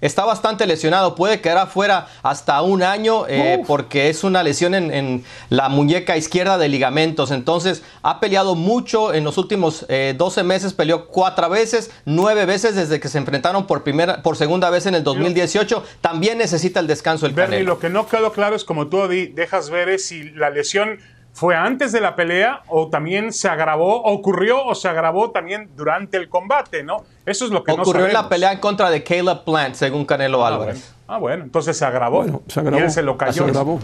Está 0.00 0.24
bastante 0.24 0.66
lesionado, 0.66 1.14
puede 1.14 1.40
quedar 1.40 1.58
afuera 1.58 2.08
hasta 2.22 2.60
un 2.62 2.82
año 2.82 3.26
eh, 3.28 3.62
porque 3.66 4.08
es 4.08 4.24
una 4.24 4.42
lesión 4.42 4.74
en, 4.74 4.92
en 4.92 5.24
la 5.48 5.68
muñeca 5.68 6.16
izquierda 6.16 6.58
de 6.58 6.68
ligamentos. 6.68 7.30
Entonces 7.30 7.82
ha 8.02 8.20
peleado 8.20 8.54
mucho 8.54 9.14
en 9.14 9.24
los 9.24 9.38
últimos 9.38 9.86
eh, 9.88 10.14
12 10.16 10.42
meses, 10.42 10.72
peleó 10.72 11.06
cuatro 11.08 11.48
veces, 11.48 11.90
nueve 12.04 12.46
veces 12.46 12.74
desde 12.74 13.00
que 13.00 13.08
se 13.08 13.18
enfrentaron 13.18 13.66
por 13.66 13.82
primera, 13.82 14.22
por 14.22 14.36
segunda 14.36 14.70
vez 14.70 14.86
en 14.86 14.94
el 14.94 15.04
2018. 15.04 15.82
También 16.00 16.38
necesita 16.38 16.80
el 16.80 16.86
descanso 16.86 17.26
el 17.26 17.32
Bernie, 17.32 17.58
Canelo. 17.58 17.74
lo 17.74 17.78
que 17.80 17.88
no 17.88 18.06
quedó 18.06 18.32
claro 18.32 18.56
es 18.56 18.64
como 18.64 18.88
tú 18.88 19.08
dejas 19.08 19.70
ver 19.70 19.88
es 19.88 20.06
si 20.06 20.30
la 20.30 20.50
lesión 20.50 20.98
fue 21.38 21.54
antes 21.54 21.92
de 21.92 22.00
la 22.00 22.16
pelea 22.16 22.62
o 22.66 22.88
también 22.88 23.32
se 23.32 23.48
agravó, 23.48 24.02
ocurrió 24.02 24.64
o 24.64 24.74
se 24.74 24.88
agravó 24.88 25.30
también 25.30 25.70
durante 25.76 26.16
el 26.16 26.28
combate, 26.28 26.82
¿no? 26.82 27.04
Eso 27.24 27.44
es 27.44 27.52
lo 27.52 27.62
que 27.62 27.76
no 27.76 27.82
Ocurrió 27.82 28.06
en 28.06 28.12
la 28.12 28.28
pelea 28.28 28.50
en 28.52 28.58
contra 28.58 28.90
de 28.90 29.04
Caleb 29.04 29.44
Plant, 29.44 29.76
según 29.76 30.04
Canelo 30.04 30.44
Ah, 30.44 30.48
Álvarez. 30.48 30.92
bueno. 30.96 30.98
Ah, 31.06 31.18
bueno, 31.18 31.44
entonces 31.44 31.76
se 31.78 31.84
agravó. 31.84 32.22
Bueno, 32.22 32.42
se 32.48 32.58
agravó. 32.58 32.78
Y 32.80 32.82
él 32.82 32.90
se 32.90 33.02
lo 33.02 33.16
cayó. 33.16 33.44
Se 33.44 33.50
agravó. 33.50 33.78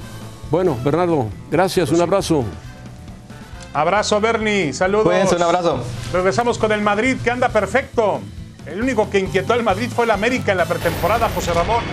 Bueno, 0.51 0.77
Bernardo, 0.83 1.27
gracias, 1.49 1.93
un 1.93 2.01
abrazo. 2.01 2.45
Abrazo, 3.73 4.21
Bernie. 4.21 4.73
Saludos. 4.73 5.07
Cuídense, 5.07 5.37
un 5.37 5.43
abrazo. 5.43 5.79
Regresamos 6.13 6.59
con 6.59 6.73
el 6.73 6.81
Madrid, 6.81 7.17
que 7.23 7.31
anda 7.31 7.49
perfecto. 7.51 8.21
El 8.67 8.83
único 8.83 9.09
que 9.11 9.21
inquietó 9.21 9.53
al 9.53 9.63
Madrid 9.63 9.89
fue 9.95 10.07
el 10.07 10.11
América 10.11 10.51
en 10.53 10.59
la 10.59 10.65
pretemporada, 10.65 11.29
José 11.29 11.53
Ramón. 11.53 11.85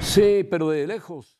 Sí, 0.00 0.44
pero 0.50 0.70
de 0.70 0.86
lejos. 0.88 1.36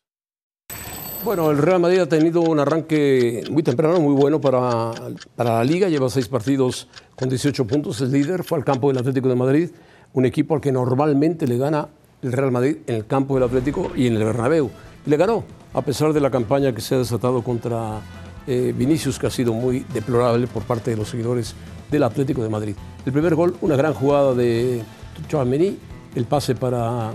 Bueno, 1.23 1.49
el 1.49 1.57
Real 1.57 1.79
Madrid 1.79 1.99
ha 1.99 2.09
tenido 2.09 2.41
un 2.41 2.59
arranque 2.59 3.43
muy 3.49 3.63
temprano, 3.63 3.99
muy 3.99 4.13
bueno 4.13 4.39
para, 4.39 4.91
para 5.35 5.55
la 5.55 5.63
liga. 5.63 5.89
Lleva 5.89 6.09
seis 6.09 6.27
partidos 6.27 6.87
con 7.15 7.29
18 7.29 7.65
puntos. 7.65 8.01
Es 8.01 8.09
líder. 8.09 8.43
Fue 8.43 8.57
al 8.57 8.63
campo 8.63 8.89
del 8.89 8.97
Atlético 8.97 9.27
de 9.27 9.35
Madrid, 9.35 9.69
un 10.13 10.25
equipo 10.25 10.53
al 10.53 10.61
que 10.61 10.71
normalmente 10.71 11.47
le 11.47 11.57
gana 11.57 11.87
el 12.21 12.31
Real 12.31 12.51
Madrid 12.51 12.77
en 12.87 12.95
el 12.95 13.05
campo 13.07 13.35
del 13.35 13.43
Atlético 13.43 13.91
y 13.95 14.07
en 14.07 14.15
el 14.15 14.23
Bernabéu. 14.23 14.69
Le 15.05 15.17
ganó, 15.17 15.43
a 15.73 15.81
pesar 15.81 16.13
de 16.13 16.19
la 16.19 16.29
campaña 16.31 16.73
que 16.73 16.81
se 16.81 16.95
ha 16.95 16.97
desatado 16.99 17.43
contra 17.43 18.01
eh, 18.47 18.73
Vinicius, 18.75 19.17
que 19.17 19.27
ha 19.27 19.31
sido 19.31 19.53
muy 19.53 19.85
deplorable 19.93 20.47
por 20.47 20.63
parte 20.63 20.91
de 20.91 20.97
los 20.97 21.09
seguidores 21.09 21.55
del 21.89 22.03
Atlético 22.03 22.43
de 22.43 22.49
Madrid. 22.49 22.75
El 23.05 23.11
primer 23.11 23.35
gol, 23.35 23.55
una 23.61 23.75
gran 23.75 23.93
jugada 23.93 24.33
de 24.33 24.83
Chouameni, 25.27 25.77
el 26.15 26.25
pase 26.25 26.55
para 26.55 27.11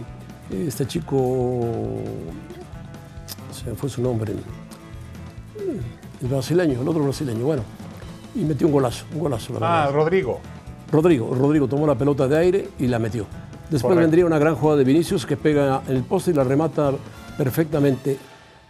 eh, 0.51 0.65
este 0.69 0.87
chico 0.87 1.17
fue 3.77 3.89
su 3.89 4.03
nombre, 4.03 4.33
el 6.23 6.29
brasileño, 6.29 6.81
el 6.83 6.89
otro 6.89 7.03
brasileño, 7.05 7.45
bueno, 7.45 7.63
y 8.35 8.41
metió 8.41 8.67
un 8.67 8.73
golazo, 8.73 9.05
un 9.15 9.21
golazo, 9.21 9.53
la 9.55 9.59
Ah, 9.59 9.87
verdad. 9.87 9.95
Rodrigo. 9.95 10.41
Rodrigo, 10.93 11.35
Rodrigo 11.35 11.69
tomó 11.69 11.87
la 11.87 11.95
pelota 11.95 12.27
de 12.29 12.39
aire 12.39 12.69
y 12.79 12.87
la 12.87 12.99
metió. 12.99 13.25
Después 13.71 13.83
Correcto. 13.83 14.01
vendría 14.01 14.27
una 14.27 14.39
gran 14.39 14.57
jugada 14.57 14.79
de 14.79 14.85
Vinicius 14.85 15.25
que 15.25 15.37
pega 15.37 15.83
en 15.89 15.97
el 15.97 16.03
poste 16.03 16.33
y 16.33 16.35
la 16.35 16.43
remata 16.45 16.93
perfectamente. 17.39 18.19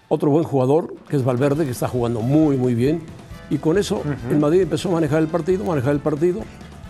Otro 0.08 0.28
buen 0.30 0.44
jugador, 0.44 0.94
que 1.08 1.16
es 1.16 1.24
Valverde, 1.24 1.64
que 1.64 1.70
está 1.70 1.88
jugando 1.88 2.20
muy, 2.20 2.56
muy 2.56 2.74
bien. 2.74 3.00
Y 3.48 3.56
con 3.58 3.78
eso 3.78 4.02
el 4.30 4.38
Madrid 4.38 4.60
empezó 4.62 4.90
a 4.90 4.92
manejar 4.92 5.20
el 5.20 5.28
partido, 5.28 5.64
manejar 5.64 5.92
el 5.92 6.00
partido. 6.00 6.40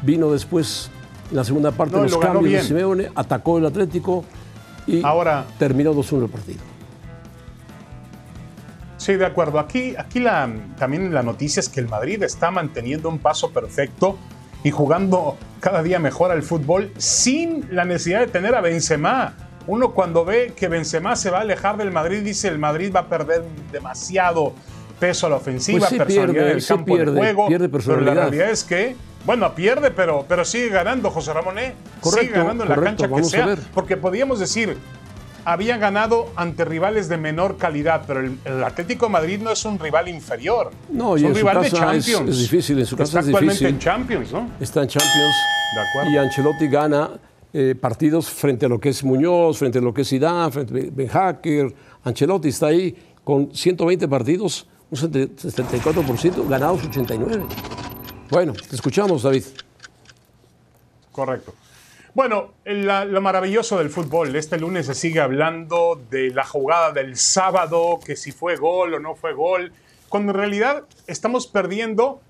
Vino 0.03 0.33
después, 0.33 0.91
en 1.31 1.37
la 1.37 1.45
segunda 1.45 1.71
parte, 1.71 1.97
No, 1.97 2.03
los 2.03 2.13
lo 2.13 2.21
cambios 2.21 2.63
de. 2.63 2.69
Simeone, 2.69 3.09
atacó 3.15 3.59
el 3.59 3.67
Atlético 3.67 4.25
y 4.87 5.03
Ahora- 5.05 5.45
terminó 5.59 5.93
2-1 5.95 6.25
el 6.25 6.31
partido. 6.31 6.59
Sí, 9.11 9.17
de 9.17 9.27
acuerdo. 9.27 9.59
Aquí, 9.59 9.95
aquí 9.99 10.21
la, 10.21 10.49
también 10.79 11.13
la 11.13 11.25
noticia 11.25 11.59
es 11.59 11.69
que 11.69 11.81
el 11.81 11.89
Madrid 11.89 12.23
está 12.23 12.53
manteniendo 12.53 13.09
un 13.09 13.19
paso 13.19 13.51
perfecto 13.51 14.17
y 14.63 14.71
jugando 14.71 15.37
cada 15.59 15.83
día 15.83 15.99
mejor 15.99 16.31
al 16.31 16.45
fútbol 16.45 16.93
sin 16.97 17.67
la 17.75 17.85
necesidad 17.85 18.21
de 18.21 18.29
tener 18.29 18.55
a 18.55 18.61
Benzema. 18.61 19.35
Uno 19.67 19.95
cuando 19.95 20.25
ve 20.25 20.53
que 20.55 20.69
Benzema 20.69 21.17
se 21.17 21.29
va 21.29 21.39
a 21.39 21.41
alejar 21.41 21.77
del 21.77 21.91
Madrid 21.91 22.23
dice 22.23 22.47
el 22.47 22.61
Madrid 22.61 22.93
va 22.95 23.01
a 23.01 23.09
perder 23.09 23.43
demasiado 23.73 24.53
peso 25.01 25.27
a 25.27 25.31
la 25.31 25.37
ofensiva, 25.37 25.81
Pues 25.81 25.91
sí 25.91 25.97
personalidad 25.99 26.35
pierde, 26.35 26.49
del 26.53 26.63
sí 26.63 26.69
campo 26.69 26.95
pierde, 26.95 27.13
de 27.13 27.19
juego. 27.19 27.49
pierde 27.49 27.69
pero 27.69 28.01
la 28.01 28.15
realidad 28.15 28.51
es 28.51 28.63
que, 28.63 28.95
bueno, 29.27 29.53
pierde, 29.57 29.91
pero, 29.91 30.25
pero 30.29 30.45
sigue 30.45 30.69
ganando 30.69 31.11
José 31.11 31.33
Ramón. 31.33 31.59
¿eh? 31.59 31.75
sigue 32.01 32.01
Correcto, 32.01 32.39
ganando 32.39 32.63
en 32.63 32.71
la 32.71 32.77
cancha 32.77 33.09
que 33.09 33.25
sea. 33.25 33.57
Porque 33.75 33.97
podríamos 33.97 34.39
decir, 34.39 34.77
había 35.45 35.77
ganado 35.79 36.31
ante 36.37 36.65
rivales 36.65 37.09
de 37.09 37.17
menor 37.17 37.57
calidad, 37.57 38.03
pero 38.07 38.21
el, 38.21 38.39
el 38.45 38.63
Atlético 38.65 39.07
de 39.07 39.13
Madrid 39.13 39.41
no 39.41 39.51
es 39.51 39.65
un 39.65 39.79
rival 39.79 40.09
inferior. 40.09 40.71
No, 40.91 41.17
es 41.17 41.23
un 41.23 41.35
rival 41.35 41.61
de 41.61 41.69
es- 41.69 41.73
Champions. 41.75 42.31
es 42.31 42.39
difícil, 42.39 42.79
en 42.79 42.87
su 42.87 42.97
casa 42.97 43.05
Está 43.09 43.21
es 43.21 43.27
actualmente 43.27 43.53
difícil. 43.55 43.75
en 43.75 43.79
Champions, 43.79 44.33
¿no? 44.33 44.49
está 44.61 44.83
en 44.83 44.89
Champions 44.89 45.35
De 45.75 45.81
acuerdo. 45.89 46.11
y 46.11 46.17
Ancelotti 46.19 46.69
gana 46.69 47.11
eh, 47.53 47.75
partidos 47.81 48.29
frente 48.31 48.67
a 48.67 48.69
lo 48.69 48.79
que 48.79 48.91
es 48.91 49.03
Muñoz, 49.03 49.59
frente 49.59 49.79
a 49.79 49.83
lo 49.83 49.93
que 49.93 50.03
es 50.03 50.09
Zidane, 50.09 50.53
frente 50.53 50.89
a 50.89 50.91
Ben 50.93 51.09
Hacker. 51.09 51.75
Ancelotti 52.05 52.49
está 52.49 52.67
ahí 52.69 52.97
con 53.25 53.55
120 53.55 54.07
partidos, 54.09 54.67
un 54.91 54.99
74%, 54.99 56.49
ganados 56.49 56.85
89. 56.85 57.43
Bueno, 58.31 58.53
te 58.53 58.77
escuchamos, 58.77 59.23
David. 59.25 59.45
Correcto. 61.13 61.55
Bueno, 62.13 62.55
lo 62.65 63.21
maravilloso 63.21 63.79
del 63.79 63.89
fútbol, 63.89 64.35
este 64.35 64.59
lunes 64.59 64.87
se 64.87 64.95
sigue 64.95 65.21
hablando 65.21 66.01
de 66.11 66.31
la 66.31 66.45
jugada 66.45 66.91
del 66.91 67.17
sábado, 67.17 68.01
que 68.05 68.17
si 68.17 68.33
fue 68.33 68.57
gol 68.57 68.95
o 68.95 68.99
no 69.01 69.15
fue 69.15 69.33
gol, 69.33 69.73
cuando 70.09 70.33
en 70.33 70.39
realidad 70.39 70.85
estamos 71.07 71.47
perdiendo 71.47 72.21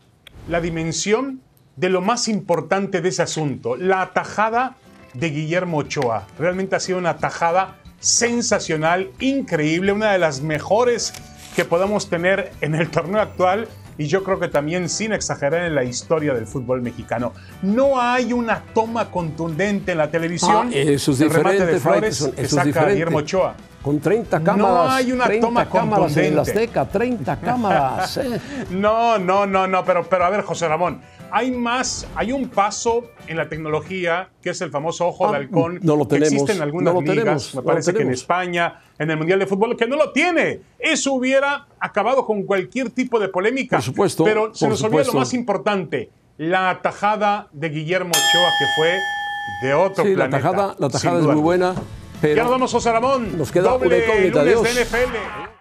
la 0.49 0.61
dimensión 0.61 1.41
de 1.77 1.89
lo 1.89 2.03
más 2.03 2.29
importante 2.29 3.01
de 3.01 3.09
ese 3.09 3.23
asunto, 3.23 3.75
la 3.75 4.03
atajada 4.03 4.77
de 5.15 5.31
Guillermo 5.31 5.79
Ochoa. 5.79 6.27
Realmente 6.39 6.77
ha 6.77 6.81
sido 6.81 6.99
una 6.99 7.17
tajada 7.17 7.79
sensacional, 8.01 9.11
increíble, 9.19 9.93
una 9.93 10.13
de 10.13 10.19
las 10.19 10.43
mejores 10.43 11.15
que 11.57 11.65
podamos 11.65 12.11
tener 12.11 12.53
en 12.61 12.75
el 12.75 12.91
torneo 12.91 13.23
actual 13.23 13.67
y 14.01 14.07
yo 14.07 14.25
creo 14.25 14.41
que 14.41 14.49
también 14.49 14.89
sin 14.89 15.13
exagerar 15.13 15.67
en 15.67 15.75
la 15.75 15.85
historia 15.85 16.33
del 16.33 16.47
fútbol 16.47 16.81
mexicano. 16.81 17.35
No 17.61 18.01
hay 18.01 18.33
una 18.33 18.63
toma 18.73 19.11
contundente 19.11 19.93
en 19.93 19.99
la 19.99 20.11
televisión. 20.11 20.71
Ah, 20.73 20.75
eso 20.75 21.13
es 21.13 21.21
el 21.21 21.29
diferente, 21.29 21.67
remate 21.67 21.73
de 21.75 21.81
Flores 21.81 22.31
que 22.35 22.49
saca 22.49 22.65
diferente. 22.65 22.93
Guillermo 22.95 23.19
Ochoa. 23.19 23.55
Con 23.83 23.99
30 23.99 24.39
No 24.41 24.45
cámaras. 24.45 24.93
hay 24.93 25.13
una 25.13 25.25
30 25.25 25.47
toma 25.47 25.65
cámaras 25.69 26.17
en 26.17 26.35
contundente. 26.35 26.51
Azteca, 26.61 26.85
30 26.87 27.41
cámaras. 27.41 28.17
¿eh? 28.19 28.41
No, 28.71 29.19
no, 29.19 29.47
no, 29.47 29.67
no, 29.67 29.85
pero, 29.85 30.05
pero 30.09 30.25
a 30.27 30.31
ver, 30.31 30.43
José 30.43 30.69
Ramón, 30.69 31.01
hay 31.31 31.51
más, 31.51 32.07
hay 32.15 32.33
un 32.33 32.49
paso 32.51 33.05
en 33.27 33.37
la 33.39 33.49
tecnología 33.49 34.29
que 34.43 34.51
es 34.51 34.61
el 34.61 34.71
famoso 34.71 35.07
ojo 35.07 35.29
Ah, 35.29 35.31
de 35.33 35.37
halcón 35.39 35.79
no 35.83 35.97
lo 35.97 36.07
que 36.07 36.17
tenemos, 36.17 36.33
existe 36.33 36.53
en 36.53 36.63
algunas 36.63 36.93
no 36.93 37.01
lo 37.01 37.07
ligas, 37.07 37.25
tenemos, 37.25 37.55
me 37.55 37.61
no 37.63 37.67
parece 37.67 37.95
que 37.95 38.03
en. 38.03 38.11
España, 38.11 38.81
en 38.99 39.11
el 39.11 39.17
Mundial 39.17 39.39
de 39.39 39.47
Fútbol, 39.47 39.77
que 39.77 39.87
no 39.87 39.97
lo 39.97 40.13
tiene. 40.13 40.61
Eso 40.79 41.15
hubiera 41.15 41.67
acabado 41.79 42.27
con 42.27 42.43
cualquier 42.43 42.91
tipo 42.91 43.19
de 43.19 43.29
polémica. 43.29 43.77
Por 43.77 43.85
supuesto, 43.85 44.25
Pero 44.25 44.55
se 44.55 44.69
nos 44.69 44.83
olvida 44.83 45.05
lo 45.05 45.13
más 45.15 45.33
importante, 45.33 46.11
la 46.37 46.81
tajada 46.83 47.49
de 47.53 47.69
Guillermo 47.71 48.11
Ochoa, 48.11 48.51
que 48.59 48.67
fue 48.77 49.69
de 49.69 49.75
otro 49.75 50.05
Sí, 50.05 50.11
la 50.17 50.29
planeta. 50.29 50.51
tajada, 50.51 50.77
la 50.79 50.89
tajada 50.91 51.21
es 51.21 51.27
muy 51.27 51.35
buena. 51.41 51.75
Pero 52.21 52.37
Ya 52.37 52.43
nos 52.43 52.51
vamos, 52.53 52.73
José 52.73 52.93
Ramón. 52.93 53.39
Nos 53.39 53.51
queda 53.51 53.71
Doble 53.71 53.87
una 53.87 54.15
lunes 54.15 54.37
adiós. 54.37 54.75
de 54.75 54.85
NFL. 54.85 55.60